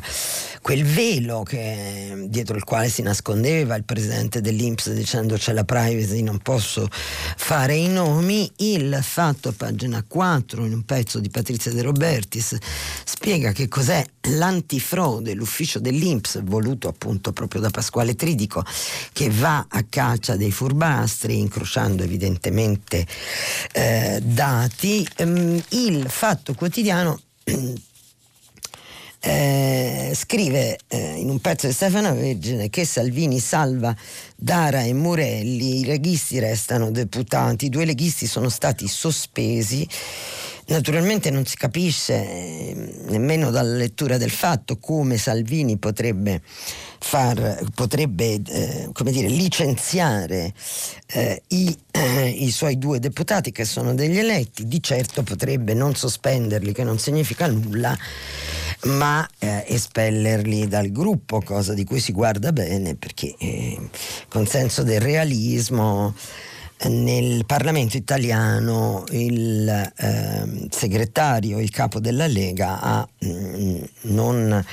[0.60, 6.22] quel velo che, dietro il quale si nascondeva il presidente dell'Inps dicendo c'è la privacy,
[6.22, 8.50] non posso fare i nomi.
[8.56, 12.56] Il fatto, pagina 4, in un pezzo di Patrizia De Robertis,
[13.04, 18.64] spiega che cos'è l'antifrode, l'ufficio dell'Inps, voluto appunto proprio da Pasquale Tridico,
[19.12, 23.06] che va a caccia dei furbastri, incrociando evidentemente
[23.72, 25.06] eh, dati.
[25.18, 27.20] Um, il fatto quotidiano
[29.24, 33.94] eh, scrive eh, in un pezzo di Stefano Vergine che Salvini salva
[34.34, 39.88] Dara e Murelli, i leghisti restano deputati, i due leghisti sono stati sospesi.
[40.66, 46.40] Naturalmente non si capisce eh, nemmeno dalla lettura del fatto come Salvini potrebbe,
[46.98, 50.52] far, potrebbe eh, dire, licenziare
[51.06, 55.94] eh, i, eh, i, suoi due deputati che sono degli eletti, di certo potrebbe non
[55.94, 57.96] sospenderli, che non significa nulla,
[58.84, 63.78] ma eh, espellerli dal gruppo, cosa di cui si guarda bene perché eh,
[64.28, 66.14] con senso del realismo
[66.88, 74.64] nel Parlamento italiano il eh, segretario, il capo della Lega ha mh, mm, non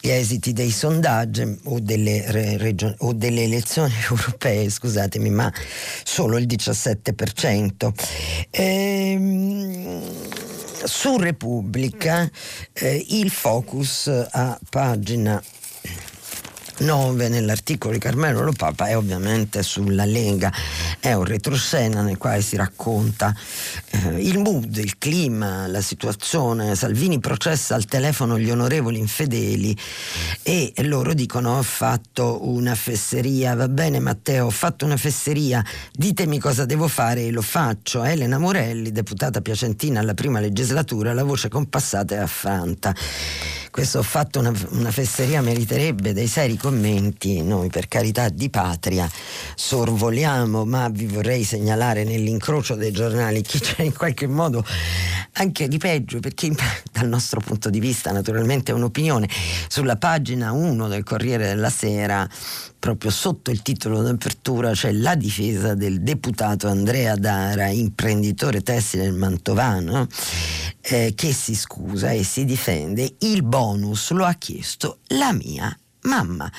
[0.00, 5.50] gli esiti dei sondaggi o delle, re, region, o delle, elezioni europee, scusatemi, ma
[6.04, 7.90] solo il 17%.
[8.50, 10.02] Ehm,
[10.84, 12.30] su Repubblica
[12.72, 15.42] eh, il focus a pagina
[16.78, 20.52] 9 nell'articolo di Carmelo Lo Papa è ovviamente sulla Lega,
[21.00, 23.34] è un retroscena nel quale si racconta
[23.90, 26.74] eh, il mood, il clima, la situazione.
[26.74, 29.76] Salvini processa al telefono gli onorevoli infedeli
[30.42, 36.38] e loro dicono ho fatto una fesseria, va bene Matteo, ho fatto una fesseria, ditemi
[36.38, 37.22] cosa devo fare.
[37.26, 38.04] E lo faccio.
[38.04, 42.94] Elena Morelli, deputata piacentina alla prima legislatura, la voce compassata e affranta
[43.76, 49.06] questo fatto una, una, fesseria meriterebbe dei seri commenti, noi per carità di patria
[49.54, 54.64] sorvoliamo, ma vi vorrei segnalare nell'incrocio dei giornali chi c'è in qualche modo
[55.32, 56.54] anche di peggio, perché
[56.90, 59.28] dal nostro punto di vista naturalmente è un'opinione,
[59.68, 62.26] sulla pagina 1 del Corriere della Sera
[62.78, 70.06] proprio sotto il titolo d'apertura c'è la difesa del deputato Andrea Dara, imprenditore tessile Mantovano,
[70.80, 73.14] eh, che si scusa e si difende.
[73.18, 76.50] Il bonus lo ha chiesto la mia mamma.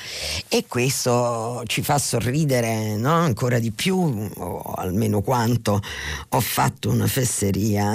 [0.47, 3.13] E questo ci fa sorridere no?
[3.13, 3.97] ancora di più,
[4.35, 5.81] o almeno quanto
[6.29, 7.93] ho fatto una fesseria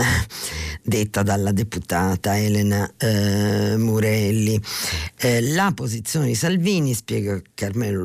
[0.83, 4.61] detta dalla deputata Elena eh, Murelli.
[5.17, 8.05] Eh, la posizione di Salvini, spiega Carmelo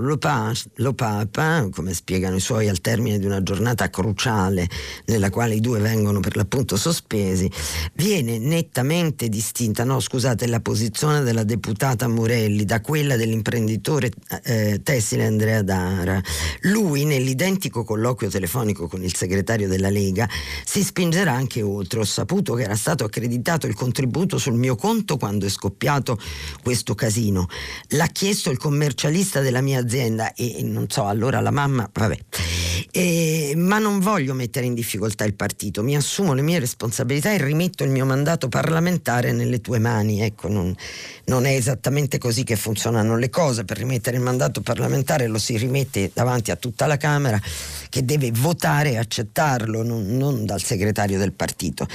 [0.75, 4.69] Lopapa, come spiegano i suoi al termine di una giornata cruciale
[5.05, 7.49] nella quale i due vengono per l'appunto sospesi,
[7.93, 14.12] viene nettamente distinta, no scusate, la posizione della deputata Murelli da quella dell'imprenditore imprenditore
[14.43, 16.21] eh, tessile Andrea Dara.
[16.62, 20.28] Lui, nell'identico colloquio telefonico con il segretario della Lega,
[20.65, 22.00] si spingerà anche oltre.
[22.00, 26.19] Ho saputo che era stato accreditato il contributo sul mio conto quando è scoppiato
[26.62, 27.47] questo casino.
[27.89, 32.17] L'ha chiesto il commercialista della mia azienda e non so, allora la mamma, vabbè.
[32.91, 37.43] E, ma non voglio mettere in difficoltà il partito, mi assumo le mie responsabilità e
[37.43, 40.21] rimetto il mio mandato parlamentare nelle tue mani.
[40.21, 40.75] Ecco, non,
[41.25, 43.65] non è esattamente così che funzionano le cose.
[43.65, 47.39] Per rimettere il mandato parlamentare lo si rimette davanti a tutta la Camera
[47.89, 51.88] che deve votare e accettarlo, non, non dal segretario del partito.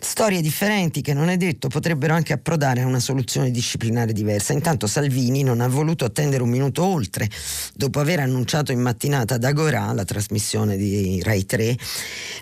[0.00, 4.52] Storie differenti che non è detto potrebbero anche approdare a una soluzione disciplinare diversa.
[4.52, 7.28] Intanto Salvini non ha voluto attendere un minuto oltre,
[7.74, 10.83] dopo aver annunciato in mattinata ad Agorà, la trasmissione di
[11.22, 11.76] Rai 3,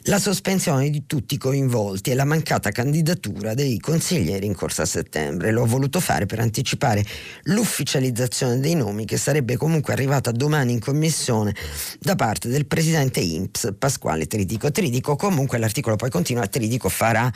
[0.05, 4.87] la sospensione di tutti i coinvolti e la mancata candidatura dei consiglieri in corsa a
[4.87, 5.50] settembre.
[5.52, 7.05] Lo ha voluto fare per anticipare
[7.44, 11.55] l'ufficializzazione dei nomi che sarebbe comunque arrivata domani in commissione
[11.98, 14.70] da parte del presidente INPS Pasquale Tridico.
[14.70, 17.33] Tridico comunque l'articolo poi continua, Tridico farà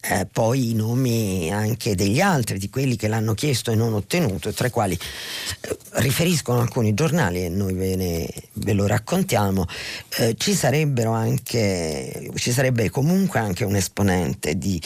[0.00, 4.52] eh, poi i nomi anche degli altri, di quelli che l'hanno chiesto e non ottenuto,
[4.52, 9.66] tra i quali eh, riferiscono alcuni giornali e noi ve, ne, ve lo raccontiamo,
[10.18, 14.80] eh, ci sarebbero anche, ci sarebbe comunque anche un esponente di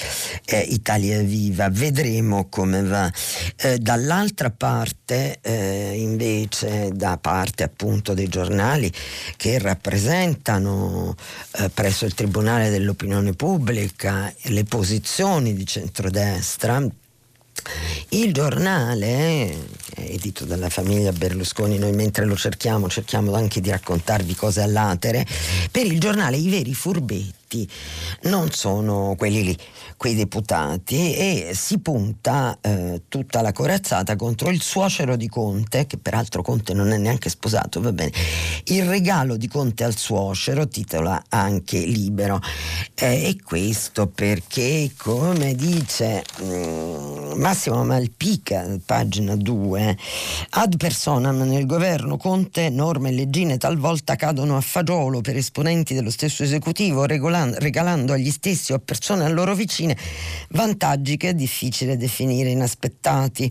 [0.47, 3.09] eh, Italia Viva, vedremo come va.
[3.57, 8.91] Eh, dall'altra parte eh, invece da parte appunto dei giornali
[9.37, 11.15] che rappresentano rappresentano
[11.59, 16.85] eh, presso il Tribunale dell'Opinione Pubblica le posizioni di centrodestra
[18.11, 19.55] il giornale,
[19.95, 25.27] edito dalla famiglia Berlusconi, noi mentre lo cerchiamo cerchiamo anche di raccontarvi cose all'atere,
[25.71, 27.41] per il giornale i veri furbetti
[28.23, 29.59] non sono quelli lì,
[29.97, 35.99] quei deputati e si punta eh, tutta la corazzata contro il suocero di Conte, che
[35.99, 38.13] peraltro Conte non è neanche sposato, va bene.
[38.65, 42.41] Il regalo di Conte al suocero titola anche libero.
[42.95, 46.25] Eh, e questo perché, come dice...
[46.43, 49.97] Mm, Massimo Malpica, pagina 2,
[50.51, 56.11] ad personam nel governo Conte norme e leggine talvolta cadono a fagiolo per esponenti dello
[56.11, 57.05] stesso esecutivo
[57.51, 59.97] regalando agli stessi o a persone a loro vicine
[60.51, 63.51] vantaggi che è difficile definire inaspettati.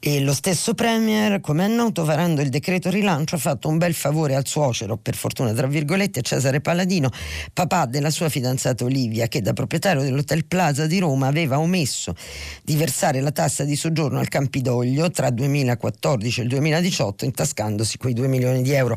[0.00, 3.94] E lo stesso Premier, come è noto, varando il decreto rilancio ha fatto un bel
[3.94, 7.10] favore al suocero, per fortuna tra virgolette, Cesare Paladino,
[7.52, 12.14] papà della sua fidanzata Olivia, che da proprietario dell'Hotel Plaza di Roma aveva omesso
[12.62, 18.14] di versare la tassa di soggiorno al Campidoglio tra 2014 e il 2018 intascandosi quei
[18.14, 18.96] 2 milioni di euro.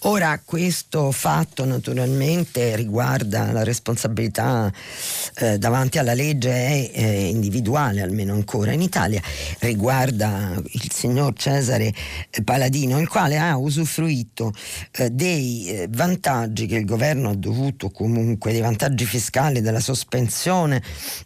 [0.00, 4.72] Ora questo fatto naturalmente riguarda la responsabilità
[5.36, 9.20] eh, davanti alla legge è eh, individuale almeno ancora in Italia,
[9.60, 11.92] riguarda il signor Cesare
[12.44, 14.52] Paladino il quale ha usufruito
[14.92, 20.82] eh, dei eh, vantaggi che il governo ha dovuto comunque, dei vantaggi fiscali della sospensione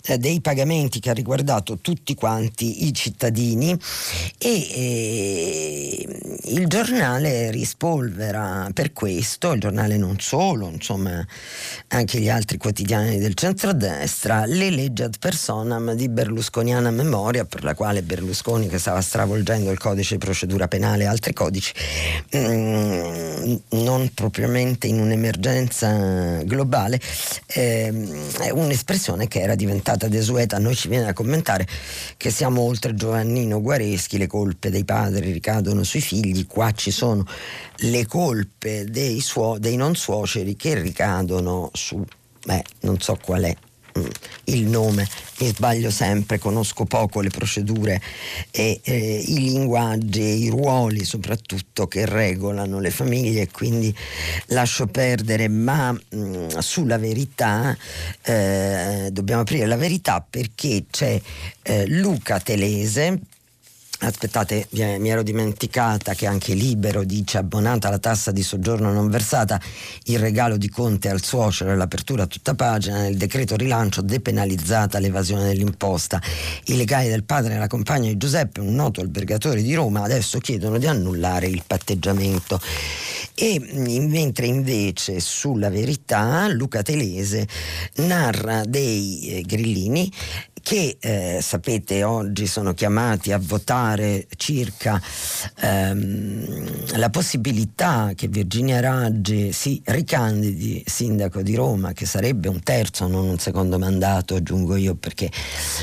[0.07, 3.76] eh, dei pagamenti che ha riguardato tutti quanti i cittadini
[4.38, 11.24] e eh, il giornale rispolvera per questo, il giornale non solo, insomma
[11.88, 17.74] anche gli altri quotidiani del centrodestra, le leggi ad personam di berlusconiana memoria per la
[17.74, 21.72] quale Berlusconi che stava stravolgendo il codice di procedura penale e altri codici
[22.36, 27.00] mm, non propriamente in un'emergenza globale
[27.46, 27.92] eh,
[28.38, 30.58] è un'espressione che era diventata desueta.
[30.58, 31.66] Noi ci viene a commentare
[32.16, 37.26] che siamo oltre Giovannino Guareschi, le colpe dei padri ricadono sui figli, qua ci sono
[37.82, 42.04] le colpe dei, suo, dei non suoceri che ricadono su,
[42.45, 43.57] beh, non so qual è
[43.99, 44.07] mm,
[44.45, 45.07] il nome,
[45.38, 48.01] mi sbaglio sempre, conosco poco le procedure
[48.51, 53.95] e eh, i linguaggi e i ruoli soprattutto che regolano le famiglie, quindi
[54.47, 57.76] lascio perdere, ma mh, mm, sulla verità
[58.22, 61.20] eh, dobbiamo aprire la verità perché c'è
[61.62, 63.20] eh, Luca Telese
[64.05, 69.61] Aspettate, mi ero dimenticata che anche Libero dice abbonata la tassa di soggiorno non versata,
[70.07, 74.98] il regalo di Conte al suocero e l'apertura a tutta pagina, nel decreto rilancio depenalizzata
[74.98, 76.20] l'evasione dell'imposta.
[76.64, 80.40] I legali del padre e la compagna di Giuseppe, un noto albergatore di Roma, adesso
[80.40, 82.61] chiedono di annullare il patteggiamento.
[83.36, 87.46] E mentre invece sulla verità Luca Telese
[87.98, 90.11] narra dei eh, grillini
[90.62, 95.00] che eh, sapete oggi sono chiamati a votare circa
[95.60, 103.08] ehm, la possibilità che Virginia Raggi si ricandidi sindaco di Roma, che sarebbe un terzo,
[103.08, 105.30] non un secondo mandato, aggiungo io, perché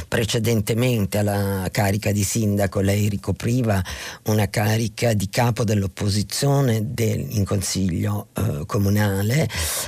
[0.07, 3.83] precedentemente alla carica di sindaco lei ricopriva
[4.25, 9.47] una carica di capo dell'opposizione del, in consiglio eh, comunale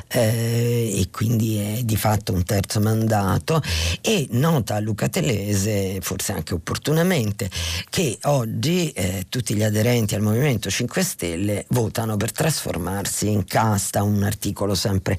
[0.09, 3.61] eh, e quindi è di fatto un terzo mandato.
[4.01, 7.49] E nota Luca Telese, forse anche opportunamente,
[7.89, 14.03] che oggi eh, tutti gli aderenti al Movimento 5 Stelle votano per trasformarsi in casta,
[14.03, 15.17] un articolo sempre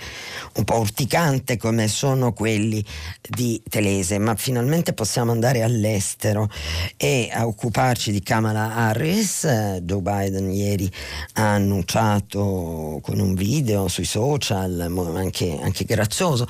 [0.54, 2.84] un po' urticante come sono quelli
[3.28, 6.48] di Telese, ma finalmente possiamo andare all'estero
[6.96, 9.80] e a occuparci di Kamala Harris.
[9.82, 10.90] Joe Biden ieri
[11.34, 14.80] ha annunciato con un video sui social,
[15.14, 16.46] anche, anche grazioso,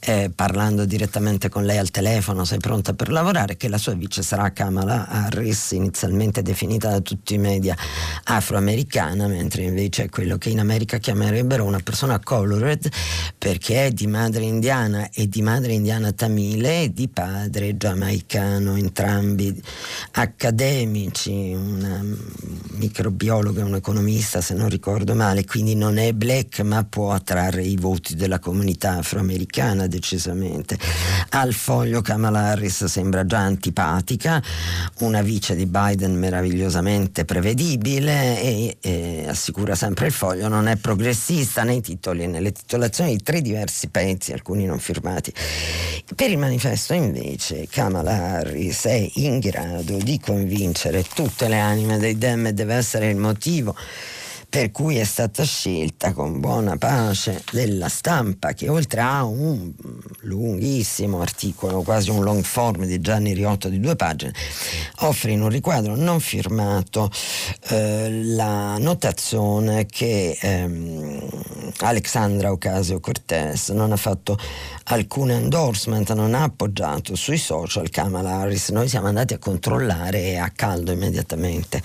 [0.00, 4.22] eh, parlando direttamente con lei al telefono, sei pronta per lavorare, che la sua vice
[4.22, 7.76] sarà Kamala Harris, inizialmente definita da tutti i media
[8.24, 12.88] afroamericana, mentre invece è quello che in America chiamerebbero una persona colored,
[13.38, 19.62] perché è di madre indiana e di madre indiana tamile e di padre giamaicano, entrambi
[20.12, 22.02] accademici, una
[22.78, 27.62] microbiologa e un economista se non ricordo male, quindi non è black ma può attrarre
[27.62, 30.76] i voti della comunità afroamericana decisamente.
[31.28, 34.42] Al foglio Kamala Harris sembra già antipatica,
[35.00, 41.62] una vice di Biden meravigliosamente prevedibile e, e assicura sempre il foglio, non è progressista
[41.62, 45.32] nei titoli e nelle titolazioni di tre diversi pezzi, alcuni non firmati.
[46.14, 52.18] Per il manifesto invece Kamala Harris è in grado di convincere tutte le anime dei
[52.18, 53.76] Dem e deve essere il motivo
[54.50, 59.72] per cui è stata scelta con buona pace della stampa che oltre a un
[60.22, 64.34] lunghissimo articolo, quasi un long form di Gianni Riotto di due pagine,
[65.02, 67.12] offre in un riquadro non firmato
[67.68, 71.28] eh, la notazione che ehm,
[71.78, 74.36] Alexandra Ocasio Cortez non ha fatto
[74.84, 78.70] alcun endorsement, non ha appoggiato sui social Kamala Harris.
[78.70, 81.80] Noi siamo andati a controllare a caldo immediatamente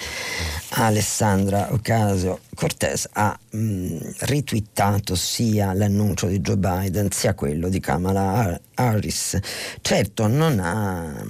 [0.70, 8.60] Alessandra Ocasio Cortez ha mh, ritwittato sia l'annuncio di Joe Biden sia quello di Kamala
[8.74, 9.38] Harris.
[9.82, 11.24] Certo non ha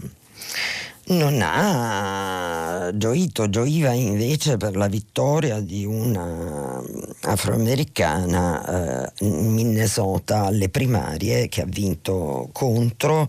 [1.07, 6.81] non ha gioito, gioiva invece per la vittoria di una
[7.21, 13.27] afroamericana eh, in Minnesota alle primarie che ha vinto contro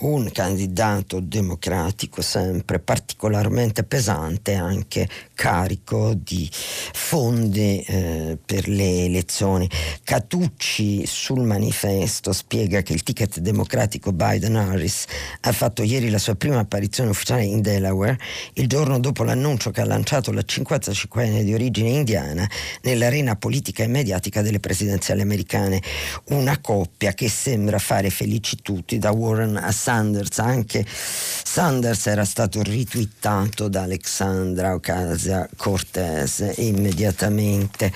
[0.00, 9.68] un candidato democratico sempre particolarmente pesante, anche carico di fondi eh, per le elezioni.
[10.02, 15.04] Catucci sul manifesto spiega che il ticket democratico Biden-Harris
[15.40, 18.18] ha fatto ieri la sua prima apparizione ufficiale in Delaware,
[18.54, 22.48] il giorno dopo l'annuncio che ha lanciato la 55enne di origine indiana
[22.82, 25.80] nell'arena politica e mediatica delle presidenziali americane.
[26.26, 30.38] Una coppia che sembra fare felici tutti, da Warren a Sanders.
[30.38, 37.92] Anche Sanders era stato ritwittato da Alexandra Ocasio Cortez immediatamente.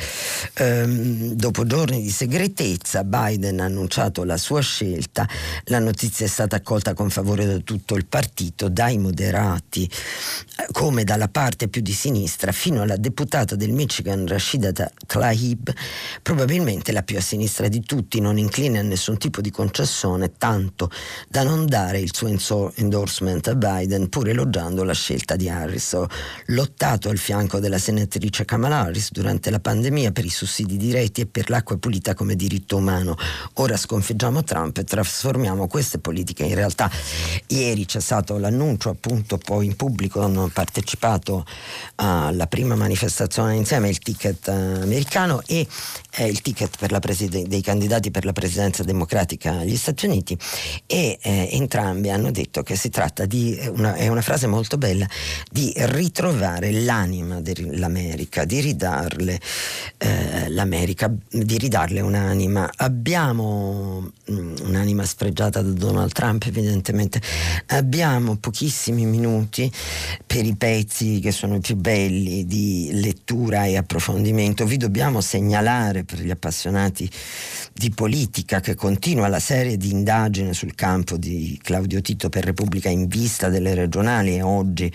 [0.55, 5.29] Ehm, dopo giorni di segretezza, Biden ha annunciato la sua scelta.
[5.65, 9.89] La notizia è stata accolta con favore da tutto il partito, dai moderati
[10.73, 14.73] come dalla parte più di sinistra fino alla deputata del Michigan Rashida
[15.07, 15.73] Tlaib,
[16.23, 20.91] probabilmente la più a sinistra di tutti, non incline a nessun tipo di concessione, tanto
[21.29, 25.93] da non dare il suo endorsement a Biden, pur elogiando la scelta di Harris.
[25.93, 26.09] Ho
[26.47, 31.27] lottato al fianco della senatrice Kamala Harris durante la pandemia per i sussidi diretti e
[31.27, 33.17] per l'acqua pulita come diritto umano.
[33.55, 36.91] Ora sconfiggiamo Trump e trasformiamo queste politiche in realtà.
[37.49, 41.45] Ieri c'è stato l'annuncio appunto poi in pubblico hanno partecipato
[41.97, 45.67] alla prima manifestazione insieme il ticket americano e
[46.17, 50.37] eh, il ticket preside- dei candidati per la presidenza democratica agli Stati Uniti
[50.87, 55.07] e eh, entrambi hanno detto che si tratta di una, è una frase molto bella
[55.51, 59.41] di ritrovare l'anima dell'America di ridarle
[59.99, 62.71] eh, l'America di ridarle un'anima.
[62.77, 67.21] Abbiamo mh, mm, un'anima sfregiata da Donald Trump evidentemente.
[67.67, 69.71] Abbiamo pochissimi minuti
[70.27, 74.65] per i pezzi che sono i più belli di lettura e approfondimento.
[74.67, 77.11] Vi dobbiamo segnalare per gli appassionati
[77.73, 82.89] di politica che continua la serie di indagini sul campo di Claudio Tito per Repubblica
[82.89, 84.91] in vista delle regionali e oggi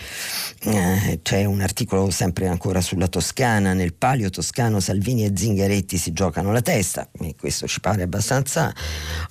[0.63, 6.13] eh, c'è un articolo sempre ancora sulla Toscana, nel palio toscano Salvini e Zingaretti si
[6.13, 8.73] giocano la testa, e questo ci pare abbastanza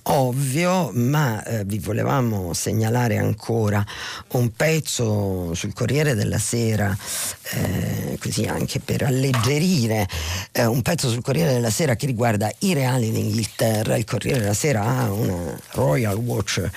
[0.03, 3.85] ovvio, ma eh, vi volevamo segnalare ancora
[4.29, 6.95] un pezzo sul Corriere della Sera,
[7.51, 10.07] eh, così anche per alleggerire,
[10.51, 14.39] eh, un pezzo sul Corriere della Sera che riguarda i reali d'Inghilterra Inghilterra, il Corriere
[14.39, 16.69] della Sera ha una Royal Watch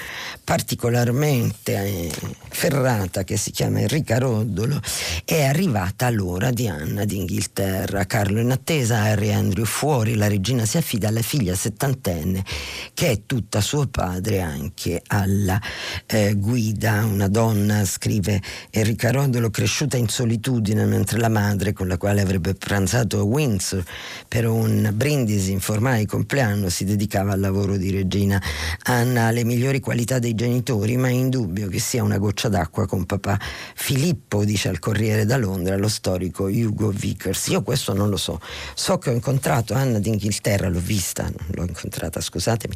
[0.42, 2.10] particolarmente eh,
[2.48, 4.80] ferrata che si chiama Enrica Roddolo,
[5.24, 8.04] è arrivata l'ora di Anna d'Inghilterra.
[8.06, 12.44] Carlo in attesa, Harry Andrew fuori, la regina si affida alla figlia settantenne
[12.92, 15.60] che è tutta suo padre anche alla
[16.06, 17.04] eh, guida.
[17.04, 17.53] Una donna,
[17.84, 18.40] scrive
[18.70, 23.82] Enrica Roddolo, cresciuta in solitudine mentre la madre con la quale avrebbe pranzato a Windsor
[24.26, 28.40] per un brindisi informale di compleanno si dedicava al lavoro di regina.
[28.84, 32.86] Anna ha le migliori qualità dei genitori, ma è indubbio che sia una goccia d'acqua
[32.86, 33.38] con papà
[33.74, 37.48] Filippo, dice al Corriere da Londra lo storico Hugo Vickers.
[37.48, 38.40] Io questo non lo so.
[38.74, 42.74] So che ho incontrato Anna d'Inghilterra, l'ho vista, l'ho incontrata, scusatemi,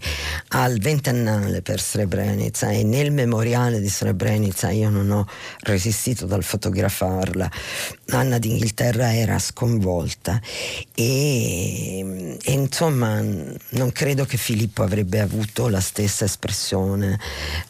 [0.48, 5.26] al ventennale per Srebrenica e nel memoriale di Srebrenica io non ho
[5.60, 7.50] resistito dal fotografarla.
[8.10, 10.40] Anna d'Inghilterra era sconvolta
[10.94, 17.18] e, e insomma non credo che Filippo avrebbe avuto la stessa espressione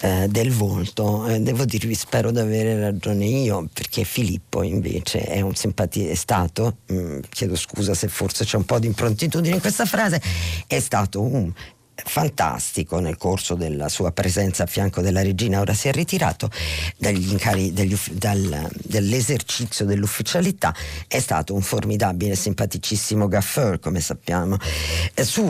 [0.01, 1.27] eh, del volto.
[1.27, 6.15] Eh, devo dirvi, spero di avere ragione io, perché Filippo invece è un simpatico, è
[6.15, 10.21] stato, mh, mm, chiedo scusa se forse c'è un po' di improntitudine in questa frase,
[10.67, 11.53] è stato un
[12.05, 16.51] fantastico nel corso della sua presenza a fianco della regina, ora si è ritirato
[16.99, 20.75] incari- degli, dal, dall'esercizio dell'ufficialità,
[21.07, 24.57] è stato un formidabile, simpaticissimo gaffeur, come sappiamo.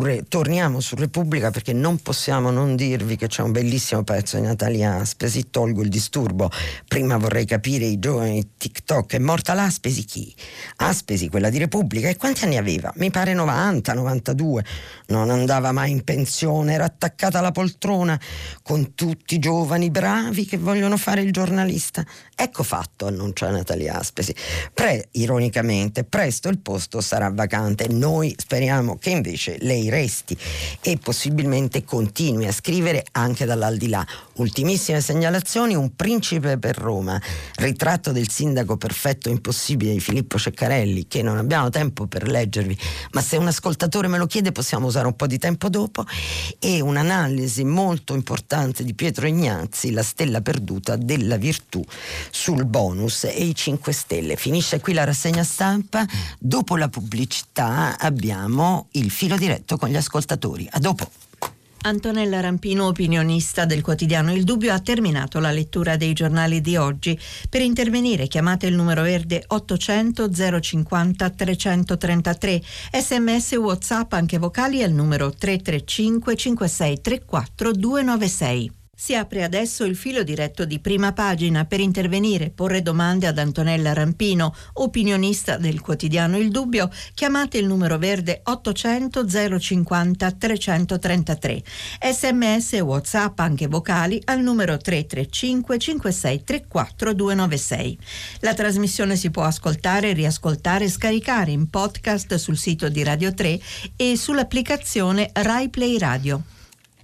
[0.00, 4.42] Re, torniamo su Repubblica perché non possiamo non dirvi che c'è un bellissimo pezzo di
[4.42, 6.50] Natalia Aspesi, tolgo il disturbo,
[6.86, 10.04] prima vorrei capire i giovani TikTok, è morta l'Aspesi?
[10.04, 10.34] Chi?
[10.76, 12.92] Aspesi, quella di Repubblica, e quanti anni aveva?
[12.96, 14.64] Mi pare 90, 92,
[15.08, 18.18] non andava mai in pensione televisione, era attaccata alla poltrona
[18.62, 22.04] con tutti i giovani bravi che vogliono fare il giornalista.
[22.40, 24.32] Ecco fatto, annuncia Natalia Aspesi.
[24.72, 27.88] Pre, ironicamente, presto il posto sarà vacante.
[27.88, 30.38] Noi speriamo che invece lei resti
[30.80, 34.06] e possibilmente continui a scrivere anche dall'aldilà.
[34.34, 37.20] Ultimissime segnalazioni, un principe per Roma,
[37.56, 42.78] ritratto del sindaco perfetto impossibile di Filippo Ceccarelli, che non abbiamo tempo per leggervi,
[43.14, 46.04] ma se un ascoltatore me lo chiede possiamo usare un po' di tempo dopo
[46.60, 51.84] e un'analisi molto importante di Pietro Ignazzi, La stella perduta della virtù
[52.30, 54.36] sul bonus e i 5 Stelle.
[54.36, 56.06] Finisce qui la rassegna stampa,
[56.38, 60.66] dopo la pubblicità abbiamo il filo diretto con gli ascoltatori.
[60.70, 61.08] A dopo.
[61.82, 67.18] Antonella Rampino, opinionista del quotidiano Il Dubbio, ha terminato la lettura dei giornali di oggi.
[67.48, 72.62] Per intervenire chiamate il numero verde 800 050 333,
[73.00, 78.77] sms whatsapp anche vocali al numero 335 5634 296.
[79.00, 83.92] Si apre adesso il filo diretto di prima pagina per intervenire, porre domande ad Antonella
[83.92, 86.90] Rampino, opinionista del quotidiano Il Dubbio.
[87.14, 89.24] Chiamate il numero verde 800
[89.60, 91.62] 050 333.
[92.12, 97.98] Sms e WhatsApp anche vocali al numero 335 5634 296.
[98.40, 103.60] La trasmissione si può ascoltare, riascoltare e scaricare in podcast sul sito di Radio 3
[103.94, 106.42] e sull'applicazione Rai Play Radio.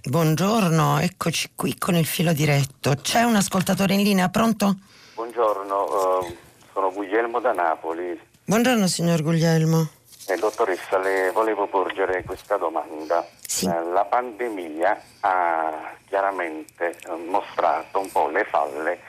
[0.07, 2.93] Buongiorno, eccoci qui con il filo diretto.
[3.01, 4.75] C'è un ascoltatore in linea, pronto?
[5.15, 6.37] Buongiorno, uh,
[6.71, 8.15] sono Guglielmo da Napoli.
[8.43, 9.89] Buongiorno signor Guglielmo.
[10.27, 13.25] Eh, dottoressa, le volevo porgere questa domanda.
[13.47, 13.65] Sì.
[13.65, 18.99] Eh, la pandemia ha chiaramente eh, mostrato un po' le falle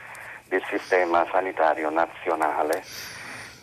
[0.48, 2.82] del sistema sanitario nazionale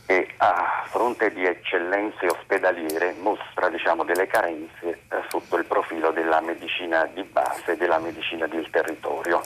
[0.05, 6.41] e a fronte di eccellenze ospedaliere mostra diciamo, delle carenze eh, sotto il profilo della
[6.41, 9.41] medicina di base, della medicina del territorio.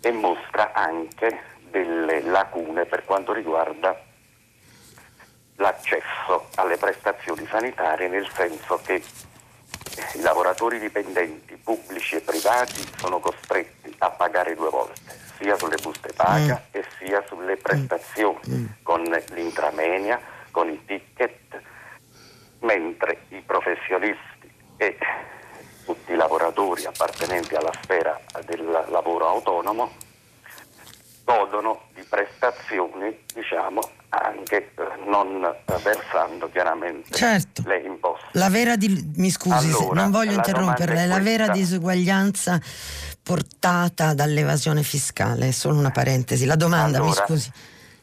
[0.00, 1.40] E mostra anche
[1.70, 3.98] delle lacune per quanto riguarda
[5.56, 9.02] l'accesso alle prestazioni sanitarie nel senso che
[10.14, 16.12] i lavoratori dipendenti pubblici e privati sono costretti a pagare due volte sia sulle buste
[16.14, 16.68] paga mm.
[16.70, 18.66] e sia sulle prestazioni, mm.
[18.82, 20.20] con l'intramenia,
[20.50, 21.60] con i ticket,
[22.60, 24.96] mentre i professionisti e
[25.84, 29.92] tutti i lavoratori appartenenti alla sfera del lavoro autonomo
[31.24, 33.80] godono di prestazioni, diciamo,
[34.22, 35.40] anche eh, non
[35.82, 37.62] versando chiaramente certo.
[37.66, 38.26] le imposte.
[38.32, 42.60] La vera di, mi scusi, allora, non voglio interromperla, la vera disuguaglianza
[43.22, 45.52] portata dall'evasione fiscale?
[45.52, 46.44] Solo una parentesi.
[46.44, 47.52] La domanda, allora, mi scusi.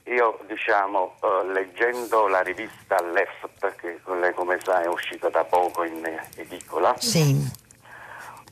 [0.05, 3.99] Io diciamo, uh, leggendo la rivista Left, che
[4.34, 6.03] come sa è uscita da poco in
[6.36, 7.49] edicola, sì.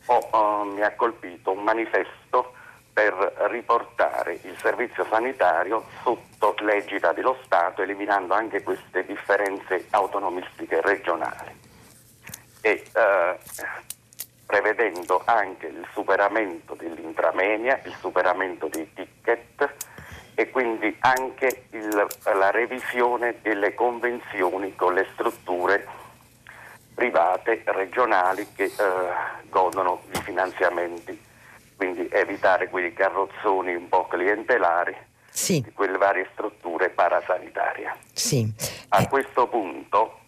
[0.05, 2.53] ho, uh, mi ha colpito un manifesto
[2.99, 11.57] per riportare il servizio sanitario sotto l'egida dello Stato, eliminando anche queste differenze autonomistiche regionali.
[12.59, 13.37] E, uh,
[14.45, 19.75] prevedendo anche il superamento dell'intramenia, il superamento dei ticket
[20.35, 25.87] e quindi anche il, la revisione delle convenzioni con le strutture
[26.95, 28.73] private regionali che eh,
[29.49, 31.27] godono di finanziamenti,
[31.79, 34.93] quindi evitare quei carrozzoni un po' clientelari
[35.29, 35.61] sì.
[35.61, 37.95] di quelle varie strutture parasanitarie.
[38.11, 38.53] Sì.
[38.89, 39.07] A eh.
[39.07, 40.19] questo punto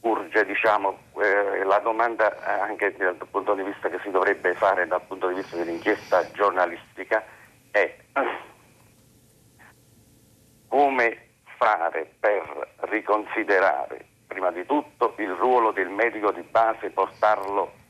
[0.00, 5.00] urge diciamo, eh, la domanda anche dal punto di vista che si dovrebbe fare dal
[5.06, 7.24] punto di vista dell'inchiesta giornalistica
[7.70, 7.96] è
[10.68, 17.84] come fare per riconsiderare prima di tutto il ruolo del medico di base, portarlo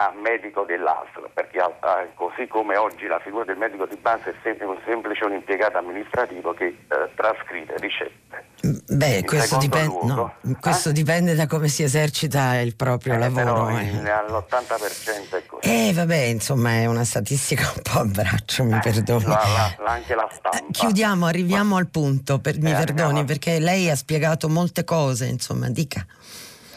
[0.00, 4.30] a medico dell'ASL, perché a, a, così come oggi la figura del medico di base
[4.30, 8.46] è sempre un semplice un impiegato amministrativo che eh, trascrive ricette.
[8.90, 10.92] Beh, questo, dipende, luogo, no, questo eh?
[10.92, 13.70] dipende, da come si esercita il proprio eh, lavoro.
[13.70, 14.08] Eh.
[14.08, 15.68] all'80% è così.
[15.68, 19.24] Eh, vabbè, insomma, è una statistica un po' a braccio, mi perdoni.
[19.24, 20.58] La, la, anche la stampa.
[20.58, 25.26] Eh, chiudiamo, arriviamo Ma, al punto, per, mi perdoni, perché lei ha spiegato molte cose,
[25.26, 26.06] insomma, dica.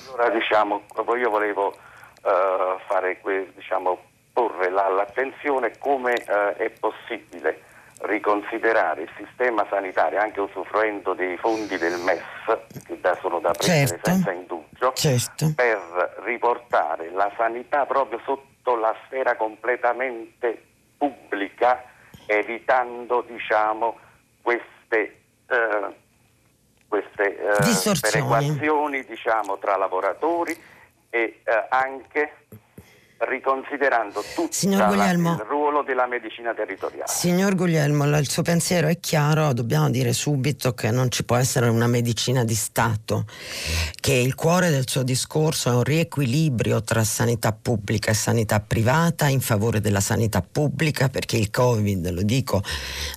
[0.08, 0.82] Allora, diciamo,
[1.18, 1.76] io volevo
[2.22, 3.20] fare,
[3.56, 4.00] diciamo,
[4.34, 7.64] porre la, l'attenzione come uh, è possibile
[8.02, 12.24] riconsiderare il sistema sanitario anche usufruendo dei fondi del MES
[12.86, 14.10] che da, sono da prendere certo.
[14.10, 15.54] senza indugio certo.
[15.56, 20.64] per riportare la sanità proprio sotto la sfera completamente
[20.98, 21.84] pubblica
[22.26, 23.98] evitando diciamo,
[24.42, 25.96] queste, eh,
[26.88, 30.60] queste eh, perequazioni diciamo, tra lavoratori
[31.12, 32.34] e eh, anche
[33.22, 37.06] riconsiderando tutto il ruolo della medicina territoriale.
[37.08, 41.70] Signor Guglielmo, il suo pensiero è chiaro, dobbiamo dire subito che non ci può essere
[41.70, 43.26] una medicina di Stato,
[44.00, 49.28] che il cuore del suo discorso è un riequilibrio tra sanità pubblica e sanità privata
[49.28, 52.64] in favore della sanità pubblica, perché il Covid, lo dico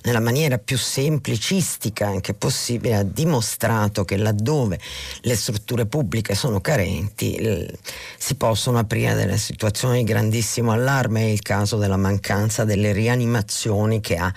[0.03, 4.79] nella maniera più semplicistica anche possibile, ha dimostrato che laddove
[5.21, 7.73] le strutture pubbliche sono carenti
[8.17, 14.01] si possono aprire delle situazioni di grandissimo allarme è il caso della mancanza delle rianimazioni
[14.01, 14.33] che ha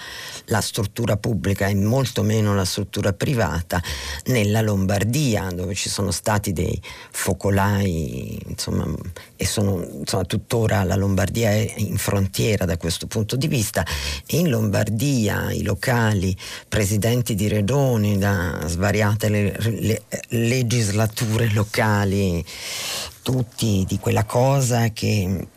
[0.46, 3.82] la struttura pubblica e molto meno la struttura privata
[4.26, 6.80] nella Lombardia dove ci sono stati dei
[7.10, 8.86] focolai insomma,
[9.36, 13.84] e sono insomma, tuttora la Lombardia è in frontiera da questo punto di vista.
[14.26, 16.36] E in Lombardia i locali
[16.68, 22.44] presidenti di regioni da svariate le, le, legislature locali
[23.28, 25.48] tutti di quella cosa che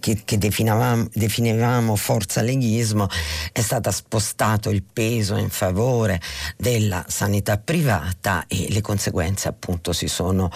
[0.00, 3.08] che, che definivamo, definivamo, forza leghismo,
[3.52, 6.20] è stato spostato il peso in favore
[6.56, 10.50] della sanità privata e le conseguenze appunto si sono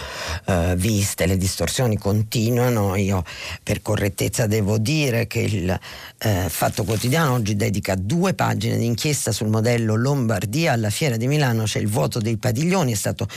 [0.47, 2.97] uh, viste, le distorsioni continuano.
[2.97, 3.25] Io
[3.63, 5.79] per correttezza devo dire che il
[6.25, 10.73] uh, Fatto Quotidiano oggi dedica due pagine di inchiesta sul modello Lombardia.
[10.73, 13.29] Alla Fiera di Milano c'è il vuoto dei padiglioni, è stato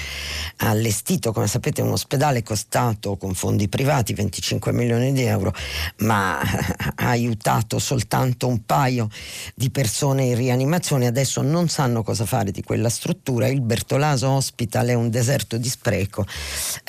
[0.57, 5.51] allestito, come sapete, un ospedale costato con fondi privati 25 milioni di euro
[5.99, 6.39] ma
[6.95, 9.10] ha aiutato soltanto un paio
[9.56, 13.47] di persone in rianimazione, adesso non sanno cosa fare di quella struttura.
[13.47, 16.26] Il Bertolaso Hospital è un deserto di spreco,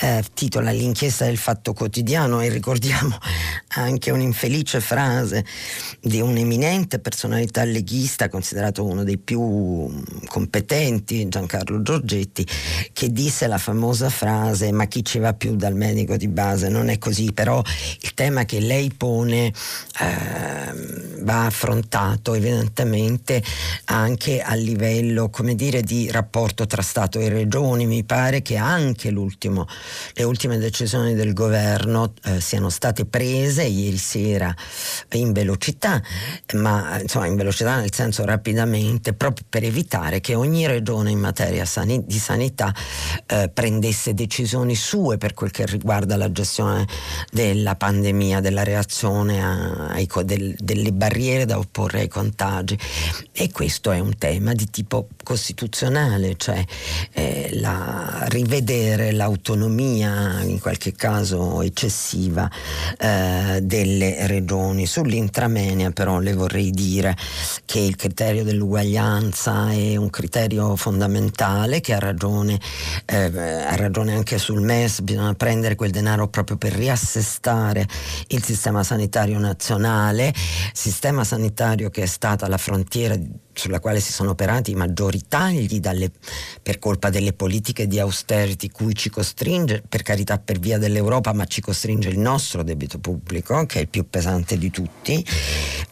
[0.01, 3.19] eh, titola l'inchiesta del Fatto Quotidiano e ricordiamo
[3.77, 5.45] anche un'infelice frase
[6.01, 12.47] di un'eminente personalità leghista, considerato uno dei più competenti, Giancarlo Giorgetti,
[12.93, 16.69] che disse la famosa frase ma chi ci va più dal medico di base?
[16.69, 17.63] Non è così, però
[18.01, 23.43] il tema che lei pone eh, va affrontato evidentemente
[23.87, 27.87] anche a livello come dire, di rapporto tra Stato e Regioni.
[27.87, 34.55] Mi pare che anche le ultime decisioni del governo eh, siano state prese ieri sera
[35.13, 36.03] in velocità,
[36.55, 41.65] ma insomma in velocità nel senso rapidamente, proprio per evitare che ogni regione in materia
[41.65, 42.75] sani- di sanità
[43.27, 46.87] eh, prendesse decisioni sue per quel che riguarda la gestione
[47.31, 52.79] della pandemia, della reazione a, ai, del, delle barriere da opporre ai contagi.
[53.33, 56.63] E questo è un tema di tipo costituzionale, cioè
[57.13, 62.51] eh, la, rivedere l'autonomia, in qualche caso eccessiva,
[62.99, 64.87] eh, delle regioni.
[64.87, 67.17] Sull'intramenia però le vorrei dire
[67.65, 72.61] che il criterio dell'uguaglianza è un criterio fondamentale che ha ragione,
[73.07, 77.87] eh, ha ragione anche sul MES, bisogna prendere quel denaro proprio per riassestare
[78.37, 80.33] il sistema sanitario nazionale,
[80.73, 83.17] sistema sanitario che è stata la frontiera
[83.53, 86.11] sulla quale si sono operati i maggiori tagli dalle,
[86.63, 91.45] per colpa delle politiche di austerity cui ci costringe, per carità per via dell'Europa, ma
[91.45, 95.25] ci costringe il nostro debito pubblico, che è il più pesante di tutti,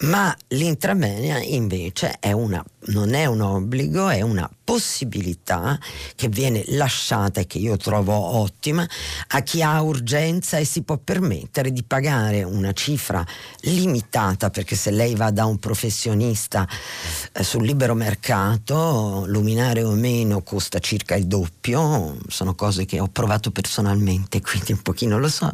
[0.00, 5.78] ma l'intramenia invece è una, non è un obbligo, è una possibilità
[6.14, 8.88] che viene lasciata e che io trovo ottima
[9.28, 13.26] a chi ha urgenza e si può permettere di pagare una cifra
[13.62, 16.66] limitata, perché se lei va da un professionista
[17.32, 23.08] eh, sul libero mercato, luminare o meno costa circa il doppio, sono cose che ho
[23.08, 25.52] provato personalmente, quindi un pochino lo so,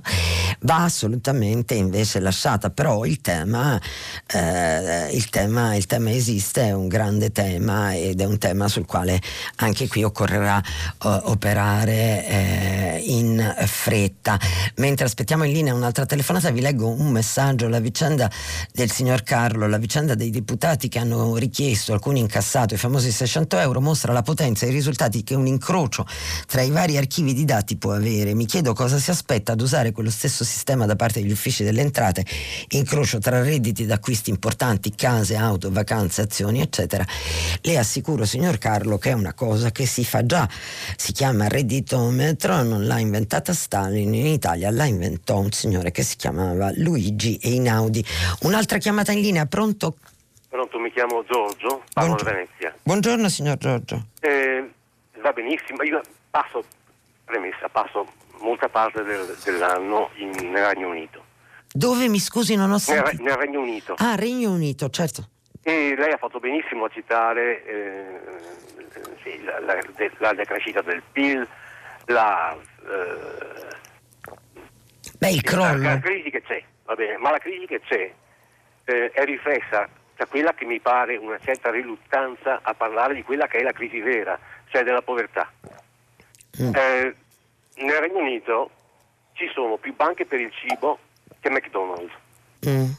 [0.61, 3.81] va assolutamente invece lasciata, però il tema,
[4.27, 8.85] eh, il tema, il tema esiste, è un grande tema ed è un tema sul
[8.85, 9.19] quale
[9.57, 10.63] anche qui occorrerà
[11.03, 14.39] uh, operare eh, in fretta.
[14.77, 18.31] Mentre aspettiamo in linea un'altra telefonata vi leggo un messaggio, la vicenda
[18.75, 23.13] del signor Carlo, la vicenda dei deputati che hanno richiesto visto alcuni incassato i famosi
[23.13, 26.05] 600 euro, mostra la potenza e i risultati che un incrocio
[26.47, 28.35] tra i vari archivi di dati può avere.
[28.35, 31.83] Mi chiedo cosa si aspetta ad usare quello stesso sistema da parte degli uffici delle
[31.83, 32.25] entrate,
[32.71, 37.05] incrocio tra redditi d'acquisti importanti, case, auto, vacanze, azioni, eccetera.
[37.61, 40.49] Le assicuro, signor Carlo, che è una cosa che si fa già.
[40.97, 46.17] Si chiama redditometro, non l'ha inventata Stalin, in Italia la inventò un signore che si
[46.17, 48.05] chiamava Luigi Einaudi.
[48.41, 49.97] Un'altra chiamata in linea, pronto?
[50.57, 52.75] Pronto, mi chiamo Giorgio, parlo da Venezia.
[52.83, 54.07] Buongiorno signor Giorgio.
[54.21, 54.67] Eh,
[55.21, 56.01] va benissimo, io
[56.31, 56.65] passo,
[57.27, 61.23] premessa, passo molta parte del, dell'anno in, nel Regno Unito.
[61.71, 63.17] Dove mi scusi non ho sentito?
[63.17, 63.97] Nel, nel Regno Unito.
[63.99, 65.29] Ah, Regno Unito, certo.
[65.61, 68.21] E lei ha fatto benissimo a citare eh,
[69.23, 69.79] sì, la, la,
[70.21, 71.47] la, decrescita del PIL,
[72.07, 73.77] la, eh,
[75.19, 75.83] Beh, il crollo.
[75.83, 76.65] la crisi che c'è
[76.97, 78.11] bene, ma la crisi che c'è
[78.85, 79.87] eh, è riflessa
[80.17, 83.73] da quella che mi pare una certa riluttanza a parlare di quella che è la
[83.73, 84.39] crisi vera,
[84.69, 85.51] cioè della povertà.
[86.61, 86.75] Mm.
[86.75, 87.17] Eh,
[87.77, 88.71] nel Regno Unito
[89.35, 90.99] ci sono più banche per il cibo
[91.41, 92.15] che McDonald's.
[92.67, 92.91] Mm.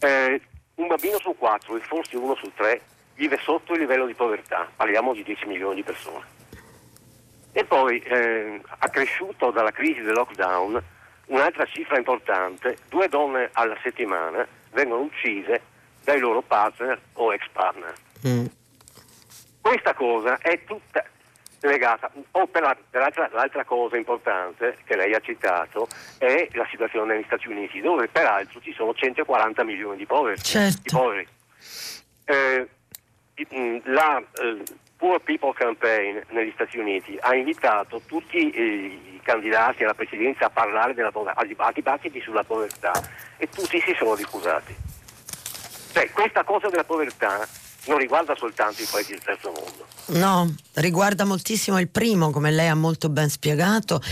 [0.00, 0.40] Eh,
[0.74, 2.80] un bambino su quattro e forse uno su tre
[3.14, 6.38] vive sotto il livello di povertà, parliamo di 10 milioni di persone.
[7.52, 10.82] E poi, eh, accresciuto dalla crisi del lockdown,
[11.26, 15.60] un'altra cifra importante, due donne alla settimana vengono uccise
[16.10, 17.94] dai loro partner o ex partner.
[18.26, 18.46] Mm.
[19.60, 21.04] Questa cosa è tutta
[21.60, 25.86] legata, o per, la, per l'altra, l'altra, cosa importante che lei ha citato
[26.18, 30.40] è la situazione negli Stati Uniti, dove peraltro ci sono 140 milioni di poveri.
[30.40, 30.80] Certo.
[30.82, 31.28] Di poveri.
[32.24, 32.68] Eh,
[33.54, 34.62] mm, la eh,
[34.96, 40.50] Poor People Campaign negli Stati Uniti ha invitato tutti eh, i candidati alla presidenza a
[40.50, 42.92] parlare della povertà, a dibattiti sulla povertà
[43.36, 44.74] e tutti si sono ricusati.
[45.92, 47.46] Cioè, questa cosa della povertà
[47.86, 49.88] non riguarda soltanto i paesi del terzo mondo.
[50.12, 54.02] No, riguarda moltissimo il primo, come lei ha molto ben spiegato.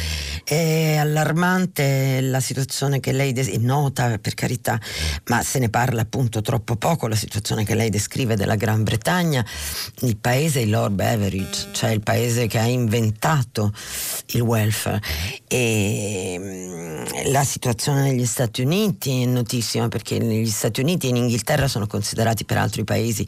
[0.44, 4.80] È allarmante la situazione che lei des- nota, per carità,
[5.26, 9.44] ma se ne parla appunto troppo poco, la situazione che lei descrive della Gran Bretagna,
[10.00, 13.72] il paese, il Lord Beveridge, cioè il paese che ha inventato
[14.26, 15.00] il welfare.
[15.48, 21.16] E mm, la situazione negli Stati Uniti è notissima perché negli Stati Uniti e in
[21.16, 23.26] Inghilterra sono considerati peraltro i paesi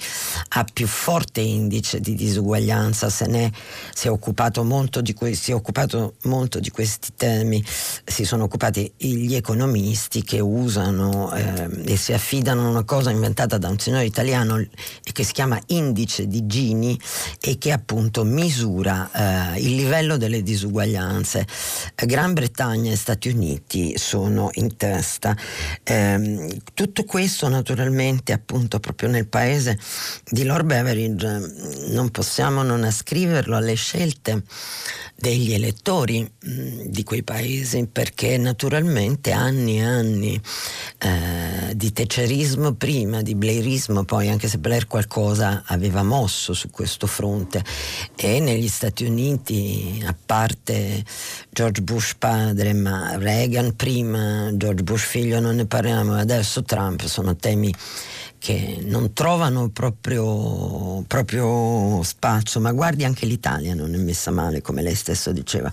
[0.48, 3.52] a più forte indice di disuguaglianza, se ne
[3.94, 7.64] si è occupato molto di, que- occupato molto di questi temi,
[8.04, 13.58] si sono occupati gli economisti che usano eh, e si affidano a una cosa inventata
[13.58, 14.64] da un signore italiano
[15.12, 16.98] che si chiama indice di Gini
[17.40, 21.46] e che appunto misura eh, il livello delle disuguaglianze.
[21.94, 25.36] Gran Bretagna e Stati Uniti sono in testa.
[25.82, 29.78] Eh, tutto questo naturalmente appunto proprio nel paese
[30.30, 34.42] di Lord Beveridge non possiamo non ascriverlo alle scelte
[35.20, 40.40] degli elettori mh, di quei paesi perché naturalmente anni e anni
[40.98, 47.06] eh, di tecerismo prima, di blairismo poi, anche se Blair qualcosa aveva mosso su questo
[47.06, 47.62] fronte.
[48.16, 51.04] E negli Stati Uniti, a parte
[51.50, 57.36] George Bush padre, ma Reagan prima, George Bush figlio non ne parliamo, adesso Trump sono
[57.36, 57.74] temi
[58.40, 64.80] che non trovano proprio, proprio, spazio, ma guardi anche l'Italia non è messa male, come
[64.80, 65.70] lei stesso diceva.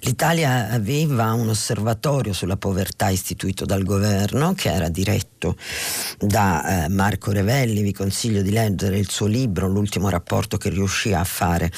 [0.00, 5.56] L'Italia aveva un osservatorio sulla povertà istituito dal governo che era diretto
[6.18, 11.12] da eh, Marco Revelli, vi consiglio di leggere il suo libro, l'ultimo rapporto che riuscì
[11.12, 11.70] a fare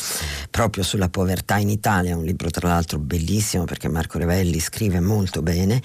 [0.50, 5.42] proprio sulla povertà in Italia, un libro tra l'altro bellissimo perché Marco Revelli scrive molto
[5.42, 5.82] bene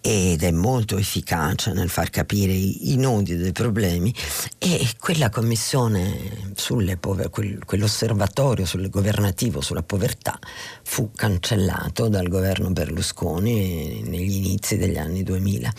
[0.00, 4.14] ed è molto efficace nel far capire i, i nodi dei problemi problemi
[4.58, 10.38] e quella commissione sulle pover- quel, quell'osservatorio sul governativo sulla povertà
[10.82, 15.72] fu cancellato dal governo Berlusconi negli inizi degli anni 2000.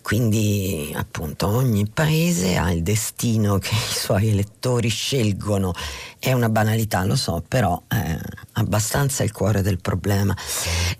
[0.00, 5.74] Quindi appunto ogni paese ha il destino che i suoi elettori scelgono.
[6.18, 8.16] È una banalità, lo so, però è
[8.52, 10.34] abbastanza il cuore del problema.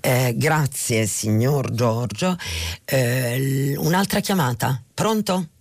[0.00, 2.36] Eh, grazie signor Giorgio.
[2.84, 4.82] Eh, un'altra chiamata?
[4.92, 5.51] Pronto?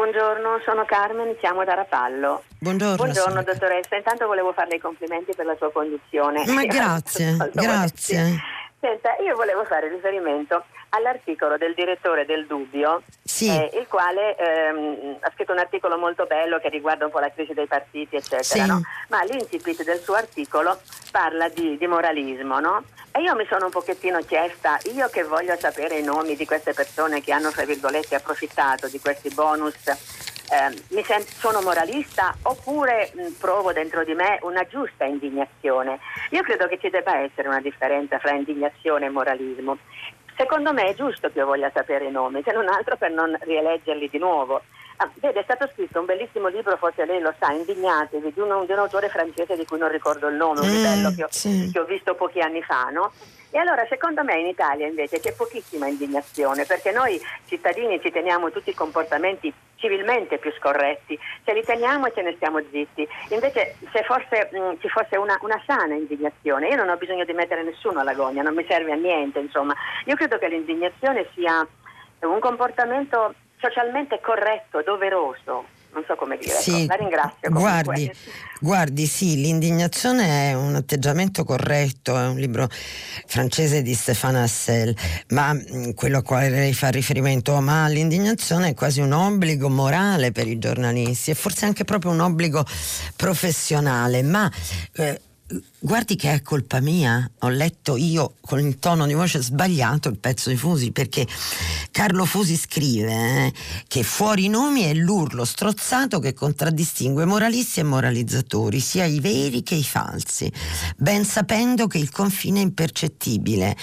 [0.00, 2.44] Buongiorno, sono Carmen, siamo da Rapallo.
[2.58, 6.42] Buongiorno, Buongiorno dottoressa, intanto volevo farle i complimenti per la sua condizione.
[6.46, 8.40] Ma grazie, grazie.
[8.80, 13.48] Senta, io volevo fare riferimento all'articolo del direttore del Dubbio, sì.
[13.48, 17.30] eh, il quale ehm, ha scritto un articolo molto bello che riguarda un po' la
[17.30, 18.66] crisi dei partiti, eccetera, sì.
[18.66, 18.80] no?
[19.08, 20.80] ma l'incipit del suo articolo
[21.10, 22.84] parla di, di moralismo, no?
[23.12, 26.72] E io mi sono un pochettino chiesta, io che voglio sapere i nomi di queste
[26.72, 29.74] persone che hanno, fra virgolette, approfittato di questi bonus
[30.50, 36.00] eh, mi sento, sono moralista oppure mh, provo dentro di me una giusta indignazione.
[36.30, 39.78] Io credo che ci debba essere una differenza fra indignazione e moralismo.
[40.36, 43.36] Secondo me è giusto che io voglia sapere i nomi, se non altro per non
[43.40, 44.62] rieleggerli di nuovo.
[45.02, 48.66] Ah, vede, è stato scritto un bellissimo libro, forse lei lo sa, Indignatevi, di un,
[48.66, 51.28] di un autore francese di cui non ricordo il nome, un Mm, livello che ho,
[51.30, 51.70] sì.
[51.72, 53.10] che ho visto pochi anni fa, no?
[53.50, 58.50] E allora secondo me in Italia invece c'è pochissima indignazione perché noi cittadini ci teniamo
[58.50, 63.08] tutti i comportamenti civilmente più scorretti, ce li teniamo e ce ne stiamo zitti.
[63.30, 67.32] Invece se forse mh, ci fosse una, una sana indignazione, io non ho bisogno di
[67.32, 69.74] mettere nessuno alla gogna, non mi serve a niente, insomma.
[70.04, 71.66] Io credo che l'indignazione sia
[72.20, 75.66] un comportamento socialmente corretto, doveroso.
[75.92, 76.54] non so come dire.
[76.54, 77.50] Sì, La ringrazio.
[77.50, 78.10] Guardi,
[78.60, 84.94] guardi, sì, l'indignazione è un atteggiamento corretto, è un libro francese di Stéphane Hassel,
[85.30, 90.30] ma mm, quello a quale lei fa riferimento, ma l'indignazione è quasi un obbligo morale
[90.30, 92.64] per i giornalisti e forse anche proprio un obbligo
[93.16, 94.48] professionale, ma
[94.94, 95.20] eh,
[95.78, 100.18] guardi che è colpa mia, ho letto io con il tono di voce sbagliato il
[100.18, 101.26] pezzo di Fusi perché
[101.90, 103.12] Carlo Fusi scrive
[103.46, 103.52] eh,
[103.88, 109.74] che fuori nomi è l'urlo strozzato che contraddistingue moralisti e moralizzatori, sia i veri che
[109.74, 110.50] i falsi,
[110.96, 113.76] ben sapendo che il confine è impercettibile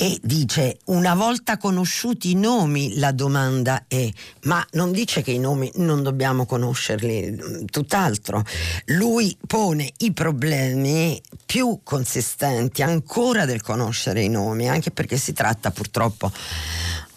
[0.00, 4.08] e dice una volta conosciuti i nomi la domanda è
[4.42, 8.44] ma non dice che i nomi non dobbiamo conoscerli tutt'altro.
[8.86, 15.72] Lui pone i problemi più consistenti ancora del conoscere i nomi anche perché si tratta
[15.72, 16.30] purtroppo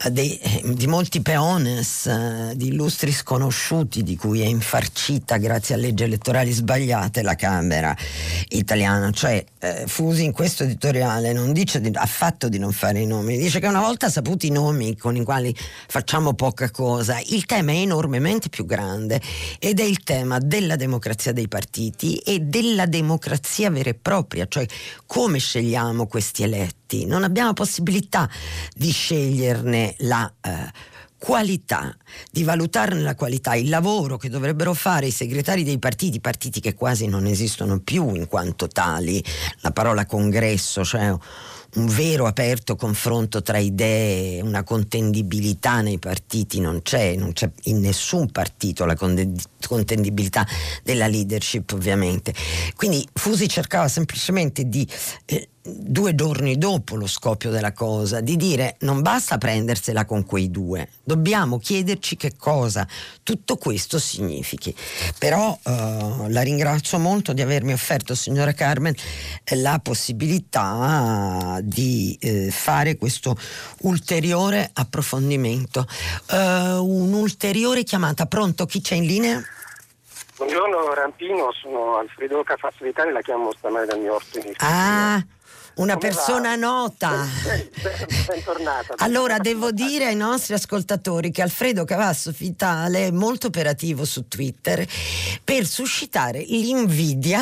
[0.09, 6.03] di, di, molti peones, eh, di illustri sconosciuti di cui è infarcita grazie a leggi
[6.03, 7.95] elettorali sbagliate la Camera
[8.49, 9.11] italiana.
[9.11, 13.37] Cioè eh, Fusi in questo editoriale non dice di, affatto di non fare i nomi,
[13.37, 15.55] dice che una volta saputi i nomi con i quali
[15.87, 19.21] facciamo poca cosa, il tema è enormemente più grande
[19.59, 24.65] ed è il tema della democrazia dei partiti e della democrazia vera e propria, cioè
[25.05, 26.80] come scegliamo questi eletti.
[27.05, 28.29] Non abbiamo possibilità
[28.75, 30.71] di sceglierne la eh,
[31.17, 31.95] qualità,
[32.31, 36.73] di valutarne la qualità, il lavoro che dovrebbero fare i segretari dei partiti, partiti che
[36.73, 39.23] quasi non esistono più in quanto tali,
[39.59, 41.15] la parola congresso, cioè
[41.75, 47.79] un vero aperto confronto tra idee, una contendibilità nei partiti non c'è, non c'è in
[47.79, 50.45] nessun partito la contendibilità
[50.83, 52.33] della leadership ovviamente.
[52.75, 54.85] Quindi Fusi cercava semplicemente di
[55.25, 60.49] eh, due giorni dopo lo scoppio della cosa, di dire non basta prendersela con quei
[60.49, 62.88] due, dobbiamo chiederci che cosa
[63.24, 64.76] tutto questo significhi.
[65.18, 68.95] Però eh, la ringrazio molto di avermi offerto, signora Carmen,
[69.55, 73.36] la possibilità di eh, fare questo
[73.82, 75.86] ulteriore approfondimento.
[76.32, 78.66] Uh, un'ulteriore chiamata, pronto?
[78.66, 79.43] Chi c'è in linea?
[80.38, 85.24] Buongiorno Rampino, sono Alfredo Cafasso d'Italia, la chiamo stamane dal mio orto in Ah,
[85.76, 86.55] una Come persona va?
[86.55, 87.28] nota.
[88.28, 88.93] Bentornata.
[88.97, 94.86] allora, devo dire ai nostri ascoltatori che Alfredo Cavasso Vitale è molto operativo su Twitter
[95.43, 97.41] per suscitare l'invidia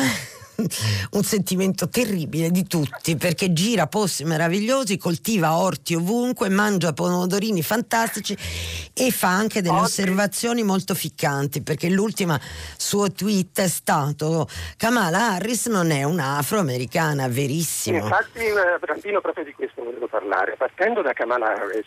[1.12, 8.36] un sentimento terribile di tutti perché gira posti meravigliosi, coltiva orti ovunque, mangia pomodorini fantastici
[8.94, 12.40] e fa anche delle osservazioni molto ficcanti perché l'ultima
[12.76, 17.98] suo tweet è stato Kamala Harris non è un'afroamericana, verissimo.
[17.98, 18.40] Infatti,
[18.80, 20.56] Brandino, eh, proprio di questo volevo parlare.
[20.56, 21.86] Partendo da Kamala Harris,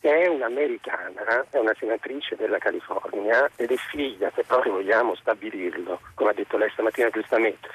[0.00, 6.00] che è un'americana, è una senatrice della California ed è figlia, se proprio vogliamo stabilirlo,
[6.14, 7.68] come ha detto lei stamattina giustamente,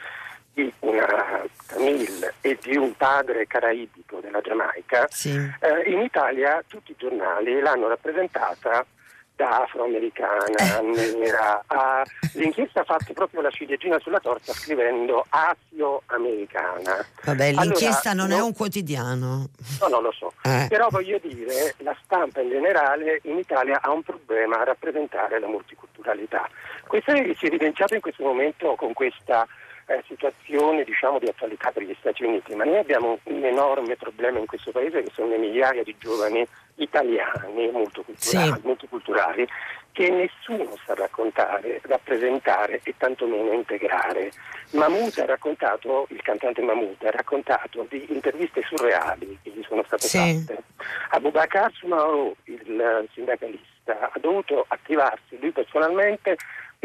[0.56, 5.30] di una Tamil e di un padre caraibico della Giamaica, sì.
[5.32, 8.86] eh, in Italia tutti i giornali l'hanno rappresentata
[9.36, 11.16] da afroamericana, eh.
[11.18, 11.62] nera.
[11.68, 12.04] Ah,
[12.36, 17.06] l'inchiesta ha fatto proprio la ciliegina sulla torta scrivendo asio-americana.
[17.26, 19.50] Vabbè, l'inchiesta allora, non no, è un quotidiano.
[19.82, 20.32] No, non lo so.
[20.44, 20.68] Eh.
[20.70, 25.48] Però voglio dire, la stampa in generale in Italia ha un problema a rappresentare la
[25.48, 26.48] multiculturalità.
[26.88, 29.46] Questo si è evidenziato in questo momento con questa
[29.88, 34.40] eh, situazione diciamo, di attualità per gli Stati Uniti, ma noi abbiamo un enorme problema
[34.40, 38.60] in questo paese che sono le migliaia di giovani italiani molto culturali, sì.
[38.64, 39.48] molto culturali
[39.92, 44.30] che nessuno sa raccontare, rappresentare e tantomeno integrare.
[44.72, 50.08] Mahmoud ha raccontato, il cantante Mahmoud ha raccontato di interviste surreali che gli sono state
[50.08, 50.18] sì.
[50.18, 50.64] fatte.
[51.12, 56.36] Abubakar Sumaoro, il sindacalista, ha dovuto attivarsi lui personalmente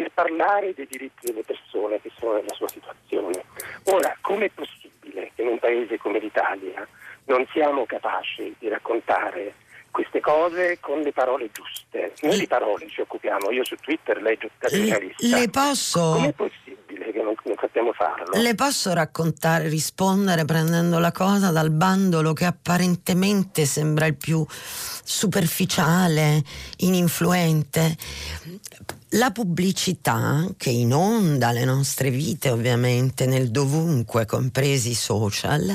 [0.00, 3.44] per parlare dei diritti delle persone che sono nella sua situazione.
[3.84, 6.86] Ora, com'è possibile che in un paese come l'Italia
[7.26, 9.54] non siamo capaci di raccontare
[9.90, 12.14] queste cose con le parole giuste?
[12.22, 15.36] Noi di parole ci occupiamo, io su Twitter leggo da giornalista.
[15.36, 16.12] Le posso...
[16.12, 18.40] Com'è possibile che non, non sappiamo farlo?
[18.40, 26.42] Le posso raccontare, rispondere prendendo la cosa dal bandolo che apparentemente sembra il più superficiale,
[26.78, 27.96] ininfluente
[29.14, 35.74] la pubblicità che inonda le nostre vite ovviamente nel dovunque, compresi i social,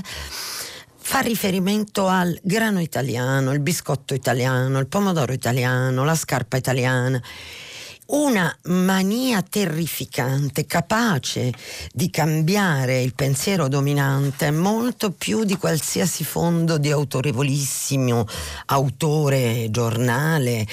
[0.97, 7.21] fa riferimento al grano italiano, il biscotto italiano, il pomodoro italiano, la scarpa italiana
[8.07, 11.51] una mania terrificante, capace
[11.91, 18.25] di cambiare il pensiero dominante molto più di qualsiasi fondo di autorevolissimo
[18.67, 20.67] autore, giornale,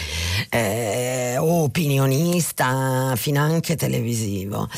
[0.51, 4.69] eh, opinionista, finanche televisivo,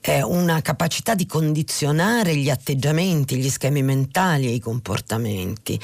[0.00, 5.78] eh, una capacità di condizionare gli atteggiamenti, gli schemi mentali e i comportamenti,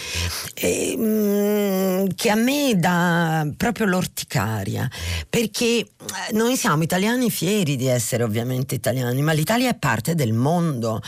[0.54, 4.88] eh, mh, che a me dà proprio l'orticaria,
[5.28, 5.86] perché
[6.32, 11.00] noi siamo italiani fieri di essere ovviamente italiani, ma l'Italia è parte del mondo.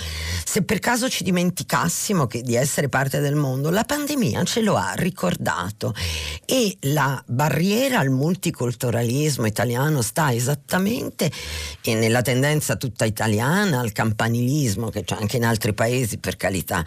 [0.45, 4.77] Se per caso ci dimenticassimo che, di essere parte del mondo, la pandemia ce lo
[4.77, 5.95] ha ricordato
[6.45, 11.31] e la barriera al multiculturalismo italiano sta esattamente
[11.85, 16.85] nella tendenza tutta italiana al campanilismo che c'è anche in altri paesi per carità,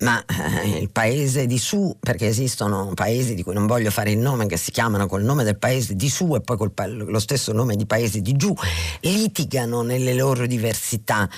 [0.00, 4.18] ma eh, il paese di su, perché esistono paesi di cui non voglio fare il
[4.18, 6.72] nome che si chiamano col nome del paese di su e poi col,
[7.06, 8.54] lo stesso nome di paesi di giù,
[9.00, 11.28] litigano nelle loro diversità.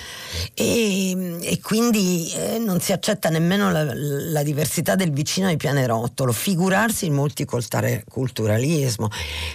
[0.53, 6.31] E, e quindi eh, non si accetta nemmeno la, la diversità del vicino di pianerottolo,
[6.31, 9.09] figurarsi il multiculturalismo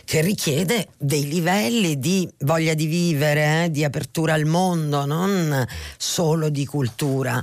[0.04, 6.48] che richiede dei livelli di voglia di vivere, eh, di apertura al mondo, non solo
[6.48, 7.42] di cultura,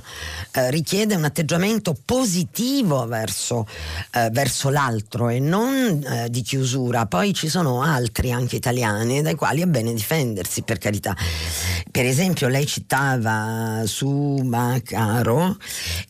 [0.52, 3.66] eh, richiede un atteggiamento positivo verso,
[4.12, 7.06] eh, verso l'altro e non eh, di chiusura.
[7.06, 11.16] Poi ci sono altri anche italiani dai quali è bene difendersi, per carità.
[11.90, 15.56] Per esempio lei citava su Macaro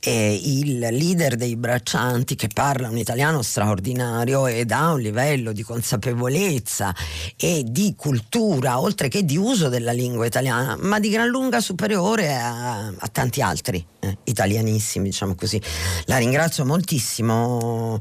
[0.01, 5.63] eh, il leader dei braccianti che parla un italiano straordinario ed ha un livello di
[5.63, 6.95] consapevolezza
[7.37, 12.35] e di cultura, oltre che di uso della lingua italiana, ma di gran lunga superiore
[12.35, 15.61] a, a tanti altri eh, italianissimi, diciamo così.
[16.07, 18.01] La ringrazio moltissimo,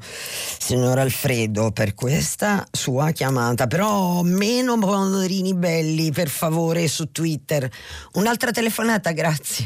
[0.59, 7.67] signor Alfredo, per questa sua chiamata, però meno pomodorini belli, per favore, su Twitter.
[8.13, 9.65] Un'altra telefonata, grazie.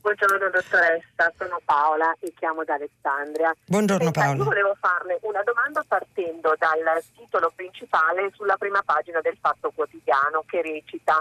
[0.00, 3.52] Buongiorno dottoressa, sono Paola e chiamo da Alessandria.
[3.66, 4.36] Buongiorno Paola.
[4.36, 10.44] Io volevo farle una domanda partendo dal titolo principale sulla prima pagina del Fatto Quotidiano
[10.46, 11.20] che recita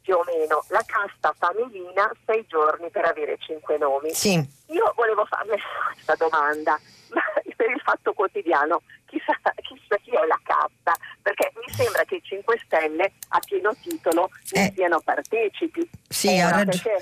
[0.00, 4.14] più o meno la casta famiglia sei giorni per avere cinque nomi.
[4.14, 4.34] Sì.
[4.68, 5.58] Io volevo farle
[5.92, 6.78] questa domanda,
[7.10, 7.22] ma
[7.56, 12.22] per il Fatto Quotidiano chissà, chissà chi è la casta, perché mi sembra che i
[12.22, 14.72] 5 Stelle a pieno titolo ne Eh.
[14.74, 15.88] siano partecipi.
[16.08, 16.98] Sì, Ora, ha ragione.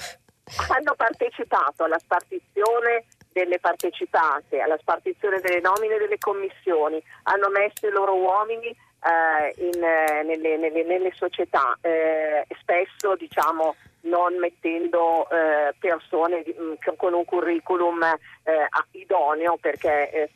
[0.69, 7.91] hanno partecipato alla spartizione delle partecipate, alla spartizione delle nomine delle commissioni, hanno messo i
[7.91, 15.75] loro uomini eh, in, eh, nelle, nelle- nelle società, eh, spesso diciamo non mettendo eh,
[15.79, 20.31] persone di- mh, con- un curriculum eh, idoneo perché eh,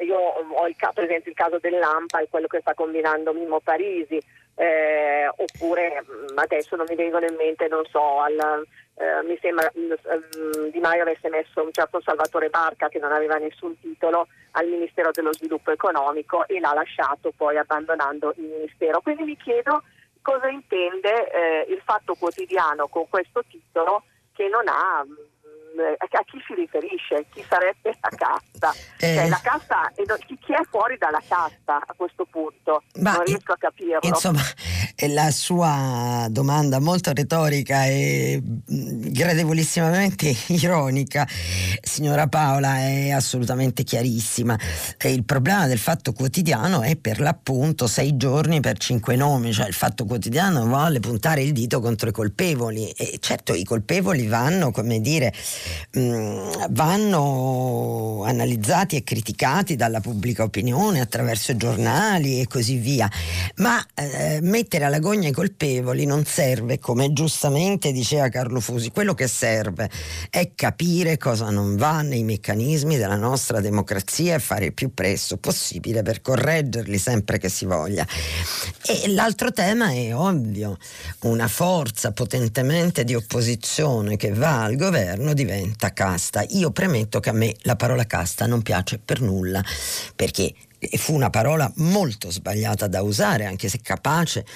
[0.00, 4.20] io ho il, per esempio il caso dell'AMPA e quello che sta combinando Mimmo Parisi
[4.54, 9.70] eh, oppure mh, adesso non mi vengono in mente non so al, eh, mi sembra
[9.72, 14.66] mh, Di Maio avesse messo un certo Salvatore Barca che non aveva nessun titolo al
[14.66, 19.00] Ministero dello Sviluppo Economico e l'ha lasciato poi abbandonando il Ministero.
[19.00, 19.82] Quindi mi chiedo
[20.22, 24.02] cosa intende eh, il fatto quotidiano con questo titolo
[24.34, 25.04] che non ha
[25.98, 28.72] a chi si riferisce, chi sarebbe la casta.
[28.98, 29.14] Eh.
[29.14, 32.82] Cioè, la casta chi, è fuori dalla casta a questo punto?
[33.00, 34.00] Ma non riesco a capirlo.
[34.02, 34.69] Insomma, eh,
[35.08, 41.26] la sua domanda molto retorica e mh, gradevolissimamente ironica,
[41.80, 44.58] signora Paola, è assolutamente chiarissima.
[45.04, 49.74] Il problema del fatto quotidiano è per l'appunto sei giorni per cinque nomi, cioè il
[49.74, 55.00] fatto quotidiano vuole puntare il dito contro i colpevoli e certo i colpevoli vanno, come
[55.00, 55.32] dire,
[55.92, 63.10] mh, vanno analizzati e criticati dalla pubblica opinione attraverso giornali e così via,
[63.56, 69.14] ma eh, mettere alla gogna i colpevoli non serve, come giustamente diceva Carlo Fusi, quello
[69.14, 69.88] che serve
[70.28, 75.36] è capire cosa non va nei meccanismi della nostra democrazia e fare il più presto
[75.36, 78.04] possibile per correggerli sempre che si voglia.
[78.84, 80.76] E l'altro tema è ovvio,
[81.20, 86.44] una forza potentemente di opposizione che va al governo diventa casta.
[86.48, 89.62] Io premetto che a me la parola casta non piace per nulla,
[90.16, 90.52] perché
[90.82, 94.46] e fu una parola molto sbagliata da usare, anche se capace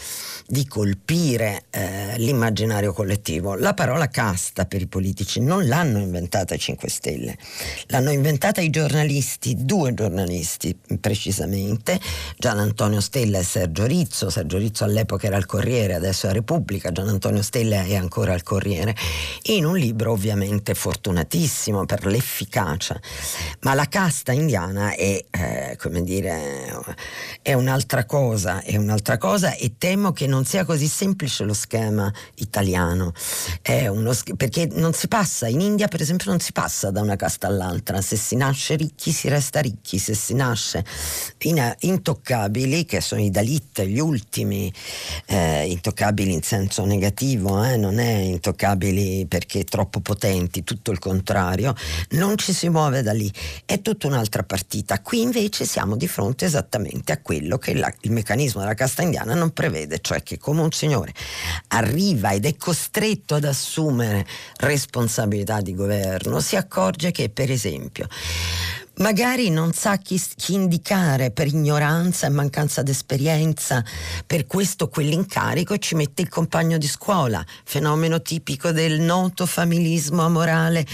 [0.46, 3.54] di colpire eh, l'immaginario collettivo.
[3.54, 7.36] La parola casta per i politici non l'hanno inventata i 5 Stelle,
[7.88, 12.00] l'hanno inventata i giornalisti, due giornalisti precisamente,
[12.38, 14.30] Gian Antonio Stella e Sergio Rizzo.
[14.30, 18.42] Sergio Rizzo all'epoca era al Corriere, adesso è Repubblica, Gian Antonio Stella è ancora al
[18.42, 18.96] Corriere,
[19.44, 22.98] in un libro ovviamente fortunatissimo per l'efficacia.
[23.60, 26.84] Ma la casta indiana è, eh, come dire, dire,
[27.42, 32.12] è un'altra cosa, è un'altra cosa e temo che non sia così semplice lo schema
[32.36, 33.12] italiano,
[33.90, 37.46] uno, perché non si passa, in India per esempio non si passa da una casta
[37.46, 40.84] all'altra, se si nasce ricchi si resta ricchi, se si nasce
[41.38, 44.72] in, intoccabili, che sono i Dalit, gli ultimi,
[45.26, 51.74] eh, intoccabili in senso negativo, eh, non è intoccabili perché troppo potenti, tutto il contrario,
[52.10, 53.32] non ci si muove da lì,
[53.64, 55.00] è tutta un'altra partita.
[55.00, 59.34] Qui invece siamo di fronte esattamente a quello che la, il meccanismo della casta indiana
[59.34, 61.12] non prevede, cioè che come un signore
[61.68, 64.26] arriva ed è costretto ad assumere
[64.58, 68.08] responsabilità di governo, si accorge che per esempio
[68.96, 73.84] magari non sa chi, chi, indicare per ignoranza e mancanza d'esperienza
[74.26, 80.86] per questo quell'incarico ci mette il compagno di scuola, fenomeno tipico del noto familismo amorale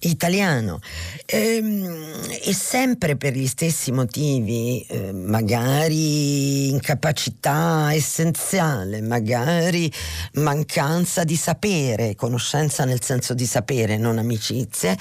[0.00, 0.80] italiano.
[1.26, 9.90] E, ehm, e sempre per gli stessi motivi, eh, magari incapacità essenziale, magari
[10.34, 14.96] mancanza di sapere, conoscenza nel senso di sapere, non amicizie,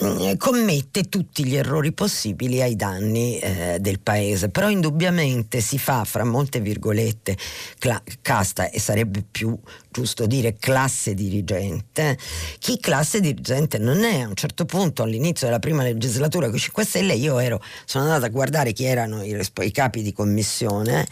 [0.00, 4.50] eh, commette tutti gli errori errori possibili ai danni eh, del paese.
[4.50, 7.36] Però indubbiamente si fa, fra molte virgolette,
[7.78, 9.56] cla- casta e sarebbe più
[9.98, 12.16] giusto dire classe dirigente,
[12.60, 14.20] chi classe dirigente non è.
[14.20, 18.04] A un certo punto, all'inizio della prima legislatura con i 5 Stelle, io ero, sono
[18.04, 21.04] andata a guardare chi erano i, i capi di commissione,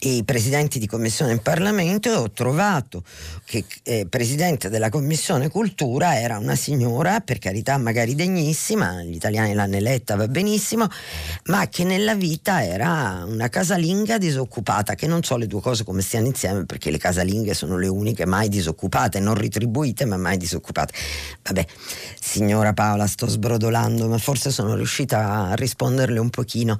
[0.00, 3.04] i presidenti di commissione in Parlamento e ho trovato
[3.44, 9.54] che eh, presidente della commissione cultura era una signora, per carità magari degnissima, gli italiani
[9.54, 10.88] l'hanno eletta, va benissimo,
[11.44, 16.02] ma che nella vita era una casalinga disoccupata, che non so le due cose come
[16.02, 20.94] stiano insieme perché le casalinghe sono le uniche mai disoccupate, non ritribuite ma mai disoccupate.
[21.42, 21.66] Vabbè,
[22.18, 26.78] signora Paola, sto sbrodolando, ma forse sono riuscita a risponderle un pochino.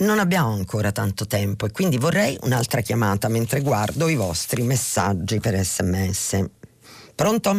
[0.00, 5.40] Non abbiamo ancora tanto tempo e quindi vorrei un'altra chiamata mentre guardo i vostri messaggi
[5.40, 6.44] per sms.
[7.16, 7.50] Pronto?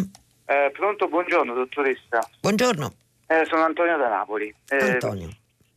[0.45, 2.25] Eh, pronto, buongiorno dottoressa.
[2.39, 2.93] Buongiorno.
[3.27, 4.53] Eh, sono Antonio da Napoli.
[4.69, 5.29] Eh, Antonio.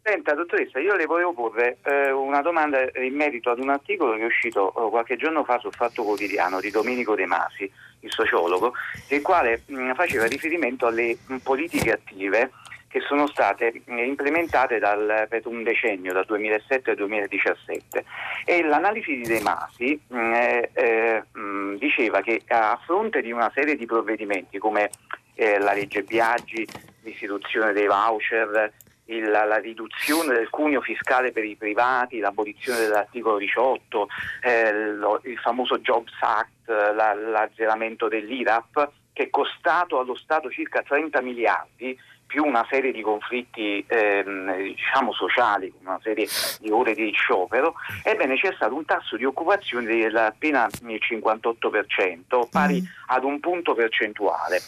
[0.08, 4.22] Senta, dottoressa, io le volevo porre eh, una domanda in merito ad un articolo che
[4.22, 7.68] è uscito eh, qualche giorno fa sul Fatto Quotidiano di Domenico De Masi,
[7.98, 8.72] il sociologo,
[9.08, 12.52] il quale mh, mm, faceva riferimento alle mh, mm, politiche attive
[12.86, 18.04] che sono state mm, implementate dal, per un decennio, dal 2007 al 2017.
[18.44, 21.22] E l'analisi di De Masi eh, eh,
[21.78, 24.88] diceva che a fronte di una serie di provvedimenti come
[25.34, 26.64] eh, la legge Biaggi,
[27.02, 28.72] l'istituzione dei voucher,
[29.06, 34.08] il, la riduzione del cuneo fiscale per i privati, l'abolizione dell'articolo 18,
[34.42, 40.82] eh, lo, il famoso Jobs Act, la, l'azzeramento dell'IRAP, che è costato allo Stato circa
[40.82, 46.26] 30 miliardi più una serie di conflitti ehm, diciamo sociali, una serie
[46.58, 52.82] di ore di sciopero, ebbene c'è stato un tasso di occupazione dell'appena il 58%, pari
[52.82, 52.84] mm.
[53.06, 54.60] ad un punto percentuale.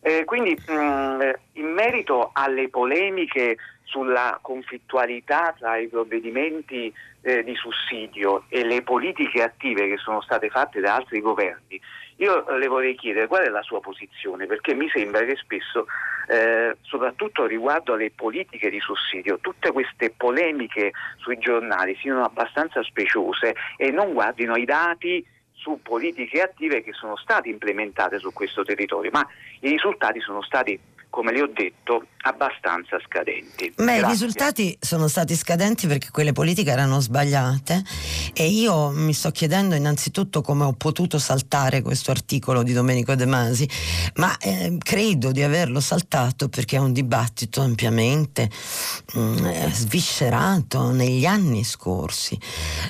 [0.00, 1.20] Eh, quindi mh, mm,
[1.52, 6.92] in merito alle polemiche sulla conflittualità tra i provvedimenti
[7.22, 11.80] eh, di sussidio e le politiche attive che sono state fatte da altri governi,
[12.16, 15.86] io le vorrei chiedere qual è la sua posizione, perché mi sembra che spesso,
[16.28, 23.54] eh, soprattutto riguardo alle politiche di sussidio, tutte queste polemiche sui giornali siano abbastanza speciose
[23.76, 29.10] e non guardino i dati su politiche attive che sono state implementate su questo territorio,
[29.12, 29.26] ma
[29.60, 30.78] i risultati sono stati
[31.14, 33.72] come le ho detto, abbastanza scadenti.
[33.76, 37.84] Beh, i risultati sono stati scadenti perché quelle politiche erano sbagliate
[38.32, 43.26] e io mi sto chiedendo innanzitutto come ho potuto saltare questo articolo di Domenico De
[43.26, 43.68] Masi,
[44.16, 48.50] ma eh, credo di averlo saltato perché è un dibattito ampiamente
[49.12, 52.36] mh, mm, eh, sviscerato negli anni scorsi.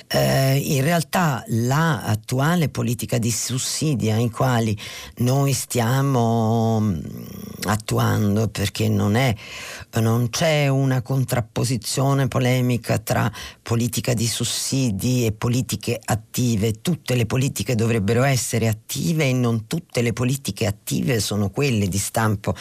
[0.08, 4.74] Eh, in realtà l'attuale politica di sussidi ai quali
[5.16, 6.98] noi stiamo mm,
[7.66, 9.34] attuando parlando perché non, è,
[10.00, 13.30] non c'è una contrapposizione polemica tra
[13.62, 16.80] politica di sussidi e politiche attive.
[16.80, 21.98] Tutte le politiche dovrebbero essere attive e non tutte le politiche attive sono quelle di
[21.98, 22.54] stampo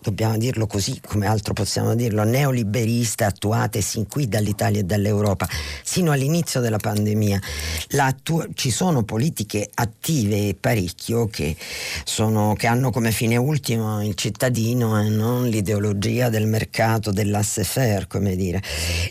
[0.00, 5.48] dobbiamo dirlo così, come altro possiamo dirlo, neoliberiste attuate sin qui dall'Italia e dall'Europa,
[5.82, 7.40] sino all'inizio della pandemia.
[8.54, 11.56] ci sono politiche attive parecchio che,
[12.04, 18.36] sono, che, hanno come fine ultimo il cittadino e non l'ideologia del mercato, dell'asse-faire, come
[18.36, 18.62] dire,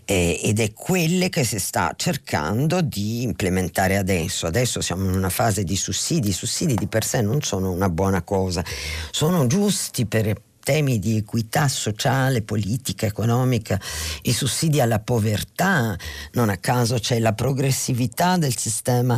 [0.05, 4.47] e, ed è quelle che si sta cercando di implementare adesso.
[4.47, 7.89] Adesso siamo in una fase di sussidi, i sussidi di per sé non sono una
[7.89, 8.64] buona cosa,
[9.11, 13.80] sono giusti per temi di equità sociale, politica, economica,
[14.23, 15.98] i sussidi alla povertà,
[16.34, 19.18] non a caso c'è la progressività del sistema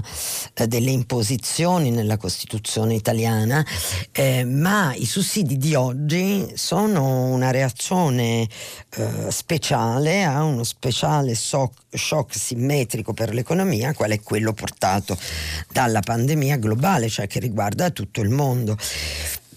[0.54, 3.66] eh, delle imposizioni nella Costituzione italiana,
[4.12, 8.48] eh, ma i sussidi di oggi sono una reazione
[8.92, 15.18] eh, speciale a uno speciale shock, shock simmetrico per l'economia, qual è quello portato
[15.72, 18.78] dalla pandemia globale, cioè che riguarda tutto il mondo.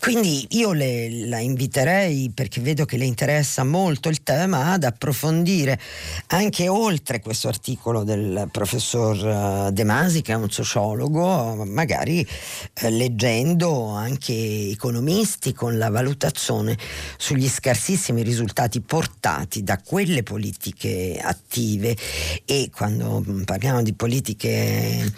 [0.02, 5.78] Quindi io le, la inviterei, perché vedo che le interessa molto il tema, ad approfondire
[6.26, 12.26] anche oltre questo articolo del professor eh, De Masi, che è un sociologo, magari
[12.74, 14.32] eh, leggendo anche
[14.70, 16.76] economisti con la valutazione
[17.16, 21.96] sugli scarsissimi risultati portati da quelle politiche attive.
[22.44, 25.12] E quando parliamo di politiche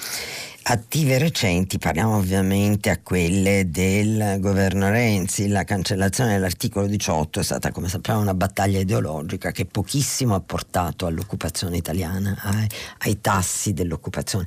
[0.66, 7.70] attive recenti, parliamo ovviamente a quelle del governo Renzi, la cancellazione dell'articolo 18 è stata
[7.70, 12.66] come sappiamo una battaglia ideologica che pochissimo ha portato all'occupazione italiana, ai,
[13.00, 14.46] ai tassi dell'occupazione.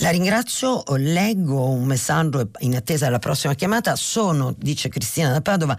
[0.00, 5.76] La ringrazio, leggo un messaggio in attesa della prossima chiamata, sono, dice Cristina da Padova,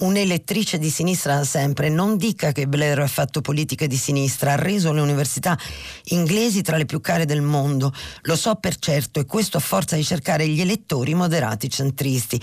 [0.00, 4.56] un'elettrice di sinistra da sempre, non dica che Blair ha fatto politiche di sinistra, ha
[4.56, 5.56] reso le università
[6.06, 7.92] inglesi tra le più care del mondo,
[8.22, 12.40] lo so per certo certo e questo a forza di cercare gli elettori moderati centristi.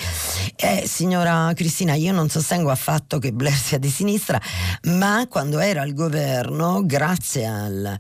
[0.56, 4.40] Eh, signora Cristina, io non sostengo affatto che Blair sia di sinistra,
[4.84, 7.98] ma quando era al governo, grazie al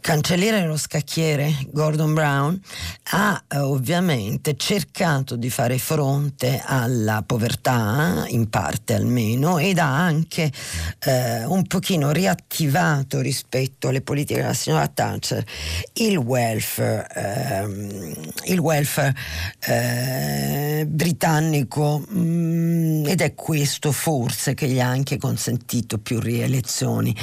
[0.00, 2.60] cancelliere dello scacchiere Gordon Brown
[3.10, 10.50] ha eh, ovviamente cercato di fare fronte alla povertà, in parte almeno, ed ha anche
[11.00, 15.44] eh, un pochino riattivato rispetto alle politiche della signora Thatcher
[15.94, 18.14] il welfare, ehm,
[18.46, 19.14] il welfare
[19.60, 27.14] eh, britannico mh, mm, ed è questo forse che gli ha anche consentito più rielezioni.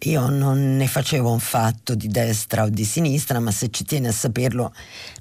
[0.00, 4.08] Io non ne facevo un fatto di destra o di sinistra, ma se ci tiene
[4.08, 4.72] a saperlo,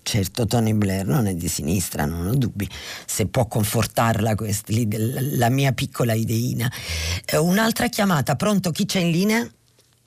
[0.01, 2.67] certo Tony Blair non è di sinistra, non ho dubbi,
[3.05, 4.71] se può confortarla questa,
[5.35, 6.71] la mia piccola ideina.
[7.25, 8.71] Eh, un'altra chiamata, pronto?
[8.71, 9.47] Chi c'è in linea?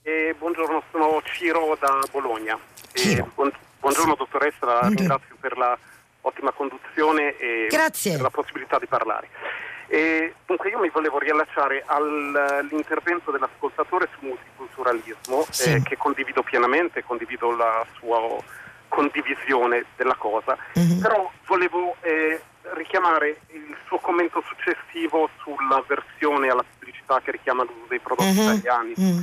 [0.03, 2.59] Eh, buongiorno, sono Ciro da Bologna.
[2.93, 3.25] Ciro.
[3.25, 5.77] Eh, buon, buongiorno dottoressa, la ringrazio per la
[6.23, 8.13] ottima conduzione e Grazie.
[8.13, 9.29] per la possibilità di parlare.
[9.89, 15.75] E dunque io mi volevo riallacciare all'intervento dell'ascoltatore sul multiculturalismo sì.
[15.75, 18.21] eh, che condivido pienamente, condivido la sua
[18.89, 21.01] condivisione della cosa, mm-hmm.
[21.01, 22.41] però volevo eh,
[22.75, 28.55] richiamare il suo commento successivo sulla versione alla pubblicità che richiama l'uso dei prodotti mm-hmm.
[28.55, 28.95] italiani.
[28.99, 29.23] Mm-hmm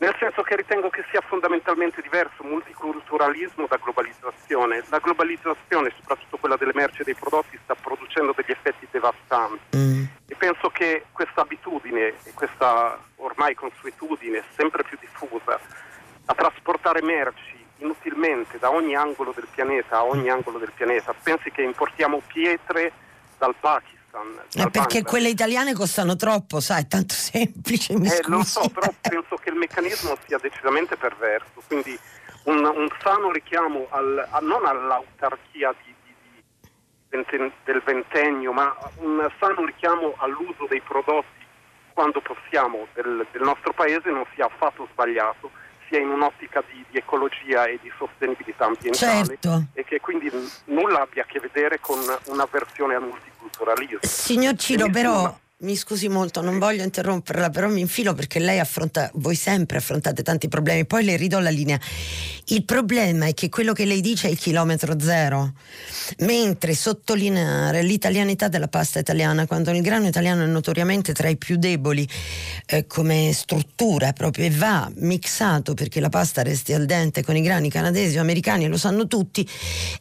[0.00, 4.82] nel senso che ritengo che sia fondamentalmente diverso multiculturalismo da globalizzazione.
[4.88, 10.04] La globalizzazione, soprattutto quella delle merci e dei prodotti, sta producendo degli effetti devastanti mm.
[10.26, 15.60] e penso che questa abitudine e questa ormai consuetudine sempre più diffusa
[16.24, 21.50] a trasportare merci inutilmente da ogni angolo del pianeta a ogni angolo del pianeta, pensi
[21.50, 22.92] che importiamo pietre
[23.36, 24.66] dal Pakistan Pakistan.
[24.66, 27.96] Eh, perché quelle italiane costano troppo, sai, è tanto semplice.
[27.96, 31.62] Mi eh, lo so, però penso che il meccanismo sia decisamente perverso.
[31.66, 31.98] Quindi
[32.44, 39.28] un, un sano richiamo al, a, non all'autarchia di, di, di, del ventennio, ma un
[39.38, 41.38] sano richiamo all'uso dei prodotti
[41.92, 45.50] quando possiamo del, del nostro paese non sia affatto sbagliato
[45.90, 49.64] sia in un'ottica di, di, ecologia e di sostenibilità ambientale certo.
[49.74, 50.30] e che quindi
[50.66, 53.98] nulla abbia a che vedere con un'avversione al multiculturalismo.
[54.02, 59.10] Signor Ciro, però mi scusi molto, non voglio interromperla, però mi infilo perché lei affronta,
[59.14, 61.78] voi sempre affrontate tanti problemi, poi le ridò la linea.
[62.46, 65.52] Il problema è che quello che lei dice è il chilometro zero,
[66.20, 71.56] mentre sottolineare l'italianità della pasta italiana, quando il grano italiano è notoriamente tra i più
[71.56, 72.08] deboli
[72.66, 77.42] eh, come struttura proprio e va mixato perché la pasta resti al dente con i
[77.42, 79.46] grani canadesi o americani, lo sanno tutti,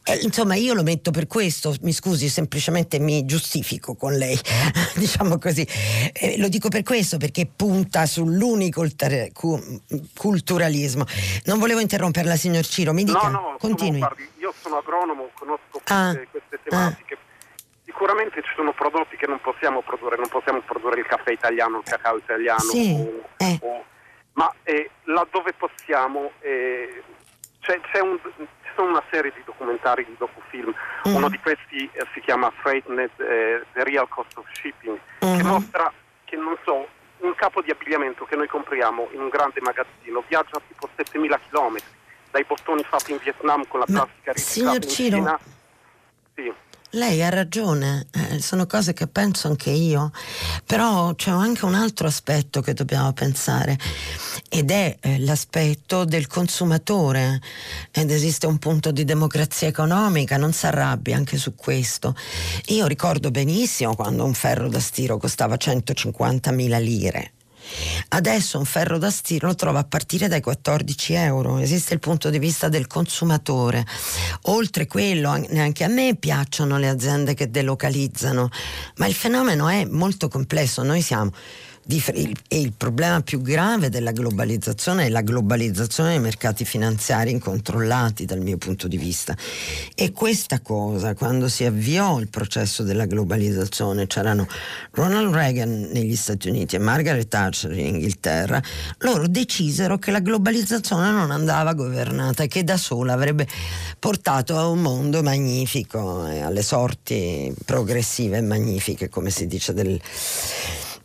[0.06, 4.40] eh, insomma io lo metto per questo, mi scusi, semplicemente mi giustifico con lei,
[4.96, 5.68] diciamo così così.
[6.14, 11.06] Eh, lo dico per questo, perché punta sull'uniculturalismo.
[11.46, 13.30] Non volevo interromperla, signor Ciro, mi dica.
[13.30, 14.00] No, no, continui.
[14.00, 17.16] Sono, guardi, io sono agronomo, conosco ah, queste, queste tematiche.
[17.16, 17.18] Ah.
[17.84, 21.84] Sicuramente ci sono prodotti che non possiamo produrre, non possiamo produrre il caffè italiano, il
[21.84, 23.58] cacao italiano, sì, o, eh.
[23.62, 23.84] o,
[24.34, 27.02] ma eh, laddove possiamo eh,
[27.62, 28.20] c'è, c'è un,
[28.76, 30.74] sono una serie di documentari, di docufilm.
[31.08, 31.16] Mm.
[31.16, 35.38] Uno di questi eh, si chiama Freightnet, eh, The Real Cost of Shipping, mm-hmm.
[35.38, 35.94] che mostra
[36.24, 36.88] che, non so,
[37.20, 41.78] un capo di abbigliamento che noi compriamo in un grande magazzino viaggia tipo 7000 km,
[42.32, 45.40] dai bottoni fatti in Vietnam con la plastica riciclata in Ciro, Cina.
[46.36, 46.54] Sì.
[46.92, 50.12] Lei ha ragione, eh, sono cose che penso anche io,
[50.66, 53.78] però c'è anche un altro aspetto che dobbiamo pensare
[54.50, 57.42] ed è eh, l'aspetto del consumatore
[57.92, 62.16] ed esiste un punto di democrazia economica, non si arrabbi anche su questo.
[62.68, 67.32] Io ricordo benissimo quando un ferro da stiro costava 150.000 lire
[68.10, 71.58] Adesso un ferro da stiro lo trova a partire dai 14 euro.
[71.60, 73.86] Esiste il punto di vista del consumatore.
[74.44, 78.50] Oltre quello, neanche a me piacciono le aziende che delocalizzano,
[78.98, 80.84] ma il fenomeno è molto complesso.
[80.84, 81.32] Noi siamo
[81.92, 88.42] e il problema più grave della globalizzazione è la globalizzazione dei mercati finanziari incontrollati dal
[88.42, 89.36] mio punto di vista.
[89.96, 94.48] E questa cosa, quando si avviò il processo della globalizzazione, c'erano
[94.92, 98.62] Ronald Reagan negli Stati Uniti e Margaret Thatcher in Inghilterra,
[99.00, 103.48] loro decisero che la globalizzazione non andava governata e che da sola avrebbe
[103.98, 110.00] portato a un mondo magnifico e alle sorti progressive e magnifiche, come si dice, del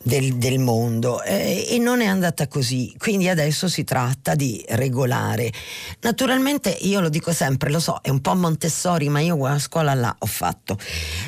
[0.05, 5.51] del, del mondo eh, e non è andata così, quindi adesso si tratta di regolare.
[6.01, 9.95] Naturalmente io lo dico sempre, lo so, è un po' Montessori, ma io quella scuola
[9.95, 10.77] là ho fatto.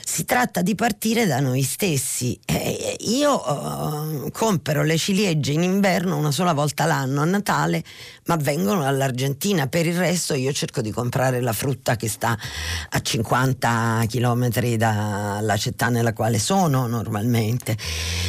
[0.03, 2.39] Si tratta di partire da noi stessi.
[2.45, 7.83] Eh, io eh, compro le ciliegie in inverno una sola volta l'anno a Natale,
[8.25, 12.37] ma vengono dall'Argentina, per il resto io cerco di comprare la frutta che sta
[12.89, 17.75] a 50 km dalla città nella quale sono normalmente.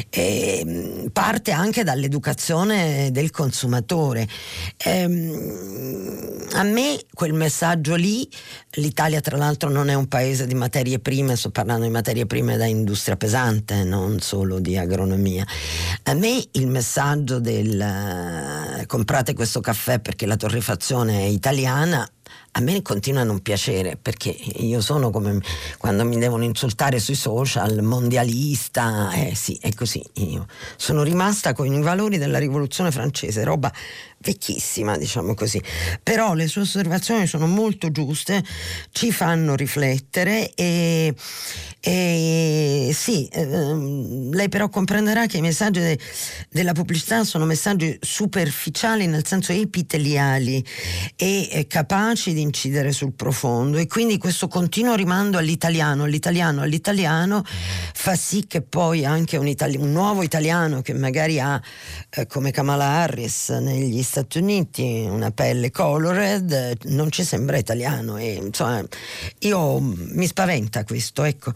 [0.08, 4.28] Eh, Ehm, parte anche dall'educazione del consumatore.
[4.76, 8.28] Ehm, a me quel messaggio lì,
[8.74, 12.56] l'Italia tra l'altro non è un paese di materie prime, sto parlando di materie prime
[12.56, 15.44] da industria pesante, non solo di agronomia.
[16.04, 22.08] A me il messaggio del uh, comprate questo caffè perché la torrefazione è italiana
[22.58, 25.40] a me continua a non piacere perché io sono come
[25.78, 30.04] quando mi devono insultare sui social, mondialista, eh sì, è così.
[30.14, 33.72] Io sono rimasta con i valori della rivoluzione francese, roba
[34.20, 35.62] vecchissima, diciamo così.
[36.02, 38.42] Però le sue osservazioni sono molto giuste,
[38.90, 41.14] ci fanno riflettere e,
[41.80, 45.98] e sì, eh, lei però comprenderà che i messaggi de,
[46.50, 50.64] della pubblicità sono messaggi superficiali, nel senso epiteliali
[51.16, 57.44] e eh, capaci di incidere sul profondo e quindi questo continuo rimando all'italiano, all'italiano, all'italiano
[57.44, 61.60] fa sì che poi anche un, itali- un nuovo italiano che magari ha
[62.10, 68.40] eh, come Kamala Harris negli Stati Uniti una pelle colored non ci sembra italiano e
[68.42, 68.82] insomma
[69.40, 71.52] io mi spaventa questo ecco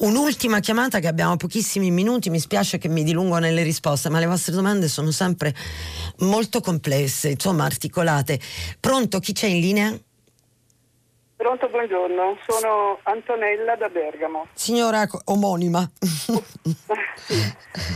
[0.00, 4.26] un'ultima chiamata che abbiamo pochissimi minuti mi spiace che mi dilungo nelle risposte ma le
[4.26, 5.54] vostre domande sono sempre
[6.18, 8.38] molto complesse insomma articolate
[8.78, 9.98] pronto chi c'è in linea?
[11.36, 14.46] Pronto, buongiorno, sono Antonella da Bergamo.
[14.54, 15.80] Signora omonima.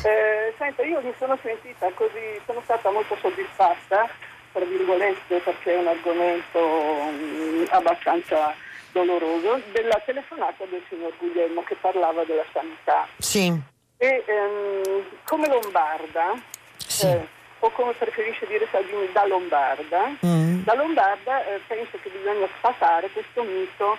[0.05, 4.11] eh, senta, io mi sono sentita così, sono stata molto soddisfatta,
[4.53, 8.55] tra virgolette, perché è un argomento mh, mm, abbastanza
[8.93, 13.09] doloroso, della telefonata del signor Guglielmo che parlava della sanità.
[13.17, 13.59] Sì.
[13.97, 16.35] E ehm, come lombarda,
[16.77, 17.07] sì.
[17.07, 17.27] eh,
[17.61, 20.63] o come preferisce dire Salvini da Lombarda, mm.
[20.65, 23.97] da Lombarda eh, penso che bisogna sfatare questo mito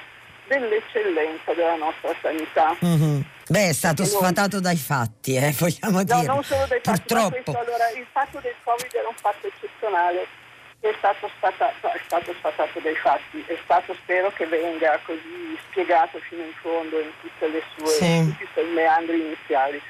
[0.47, 2.75] dell'eccellenza della nostra sanità.
[2.83, 3.21] Mm-hmm.
[3.47, 4.61] Beh, è stato Perché sfatato noi...
[4.61, 6.25] dai fatti, eh, vogliamo dire.
[6.25, 7.29] No, non solo dai fatti, Purtroppo.
[7.29, 10.27] Questo, allora, il fatto del Covid era un fatto eccezionale,
[10.79, 16.19] è stato, sfatato, è stato sfatato dai fatti, è stato, spero che venga così spiegato
[16.27, 18.29] fino in fondo in tutte le sue, sì.
[18.29, 19.81] tutti i suoi meandri iniziali.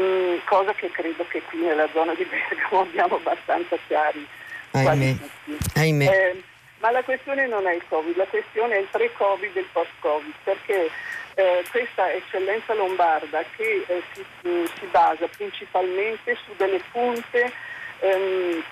[0.00, 4.26] Mm, cosa che credo che qui nella zona di Bergamo abbiamo abbastanza chiari.
[4.70, 5.16] Ahimè.
[5.74, 6.04] Ahimè.
[6.04, 6.42] Eh,
[6.78, 10.32] ma la questione non è il Covid, la questione è il pre-Covid e il post-Covid,
[10.44, 10.88] perché
[11.34, 17.52] eh, questa eccellenza lombarda che eh, si, mm, si, basa principalmente su delle punte,
[17.98, 18.62] ehm,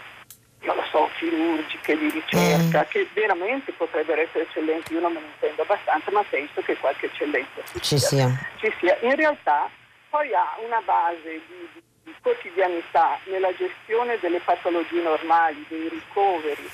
[0.61, 2.91] non lo so, chirurgiche, di ricerca, mm.
[2.91, 7.07] che veramente potrebbero essere eccellenti, io non me ne intendo abbastanza, ma penso che qualche
[7.07, 8.31] eccellenza ci sia.
[8.59, 8.97] Ci sia.
[9.01, 9.69] In realtà
[10.11, 16.69] poi ha una base di, di quotidianità nella gestione delle patologie normali, dei ricoveri,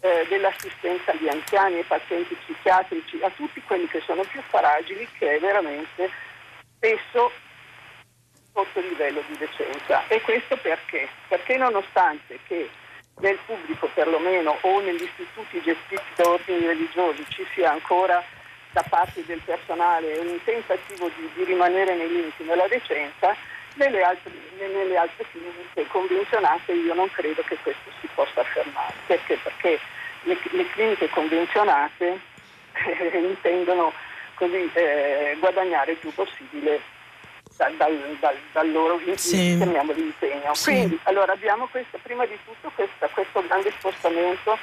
[0.00, 5.36] eh, dell'assistenza agli anziani, ai pazienti psichiatrici, a tutti quelli che sono più fragili, che
[5.36, 6.10] è veramente
[6.76, 7.30] spesso
[8.52, 10.06] sotto il livello di decenza.
[10.08, 11.08] E questo perché?
[11.28, 12.70] Perché nonostante che
[13.18, 18.22] nel pubblico perlomeno o negli istituti gestiti da ordini religiosi ci sia ancora
[18.76, 23.34] da parte del personale un tentativo di, di rimanere nei limiti della decenza,
[23.76, 28.92] nelle altre, nelle altre cliniche convenzionate io non credo che questo si possa affermare.
[29.06, 29.38] Perché?
[29.42, 29.78] Perché
[30.24, 32.20] le, le cliniche convenzionate
[33.00, 33.94] eh, intendono
[34.34, 36.78] così eh, guadagnare il più possibile
[37.56, 39.52] dal, dal, dal, dal loro sì.
[39.52, 40.52] impegno.
[40.52, 40.70] Sì.
[40.70, 44.58] Quindi allora abbiamo questo, prima di tutto questa, questo grande spostamento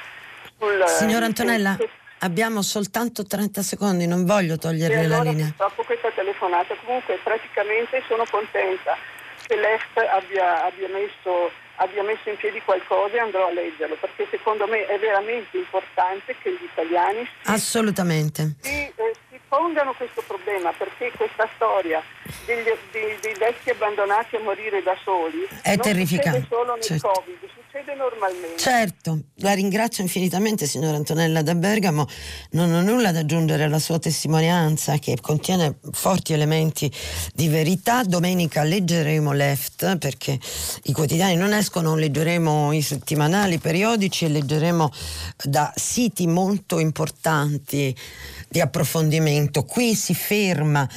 [0.56, 0.84] sul...
[0.86, 1.88] Signora Antonella, che,
[2.24, 5.54] abbiamo soltanto 30 secondi, non voglio toglierle allora, la linea.
[5.56, 8.96] Dopo questa telefonata, comunque praticamente sono contenta
[9.46, 14.28] che l'EFT abbia, abbia messo abbia messo in piedi qualcosa e andrò a leggerlo perché
[14.30, 18.54] secondo me è veramente importante che gli italiani si, Assolutamente.
[18.60, 19.14] Si, eh,
[19.54, 22.02] pongano questo problema perché questa storia
[22.44, 26.40] degli, dei, dei, vecchi abbandonati a morire da soli è terrificante.
[26.40, 27.12] succede solo nel certo.
[27.14, 28.58] Covid, succede normalmente.
[28.58, 32.06] Certo, la ringrazio infinitamente signora Antonella da Bergamo,
[32.50, 36.90] non ho nulla da aggiungere alla sua testimonianza che contiene forti elementi
[37.32, 38.02] di verità.
[38.02, 40.36] Domenica leggeremo Left perché
[40.84, 44.90] i quotidiani non escono, leggeremo i settimanali periodici e leggeremo
[45.44, 47.94] da siti molto importanti
[48.54, 49.64] di approfondimento.
[49.64, 50.88] Qui si ferma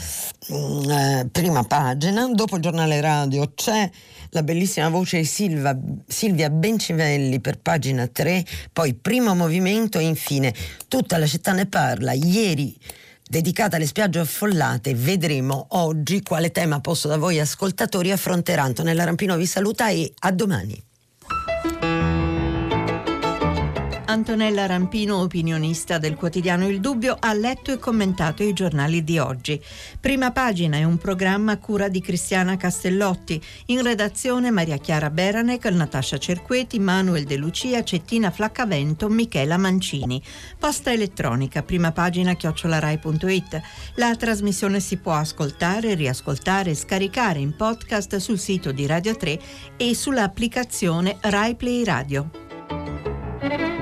[0.54, 3.90] mm, eh, prima pagina, dopo il giornale radio c'è
[4.30, 5.76] la bellissima voce di Silva,
[6.06, 10.54] Silvia Bencivelli per pagina 3, poi primo movimento e infine
[10.88, 12.12] tutta la città ne parla.
[12.12, 12.78] Ieri
[13.28, 18.62] dedicata alle spiagge affollate, vedremo oggi quale tema posto da voi ascoltatori affronterà.
[18.62, 20.80] Antonella Rampino vi saluta e a domani.
[24.18, 29.62] Antonella Rampino, opinionista del quotidiano Il Dubbio, ha letto e commentato i giornali di oggi.
[30.00, 33.40] Prima pagina è un programma a cura di Cristiana Castellotti.
[33.68, 40.20] In redazione Maria Chiara Beranec, Natascia Cerqueti, Manuel De Lucia, Cettina Flaccavento, Michela Mancini.
[40.58, 43.62] Posta elettronica, prima pagina chiocciolarai.it.
[43.96, 49.40] La trasmissione si può ascoltare, riascoltare e scaricare in podcast sul sito di Radio 3
[49.78, 53.77] e sull'applicazione Rai Play Radio.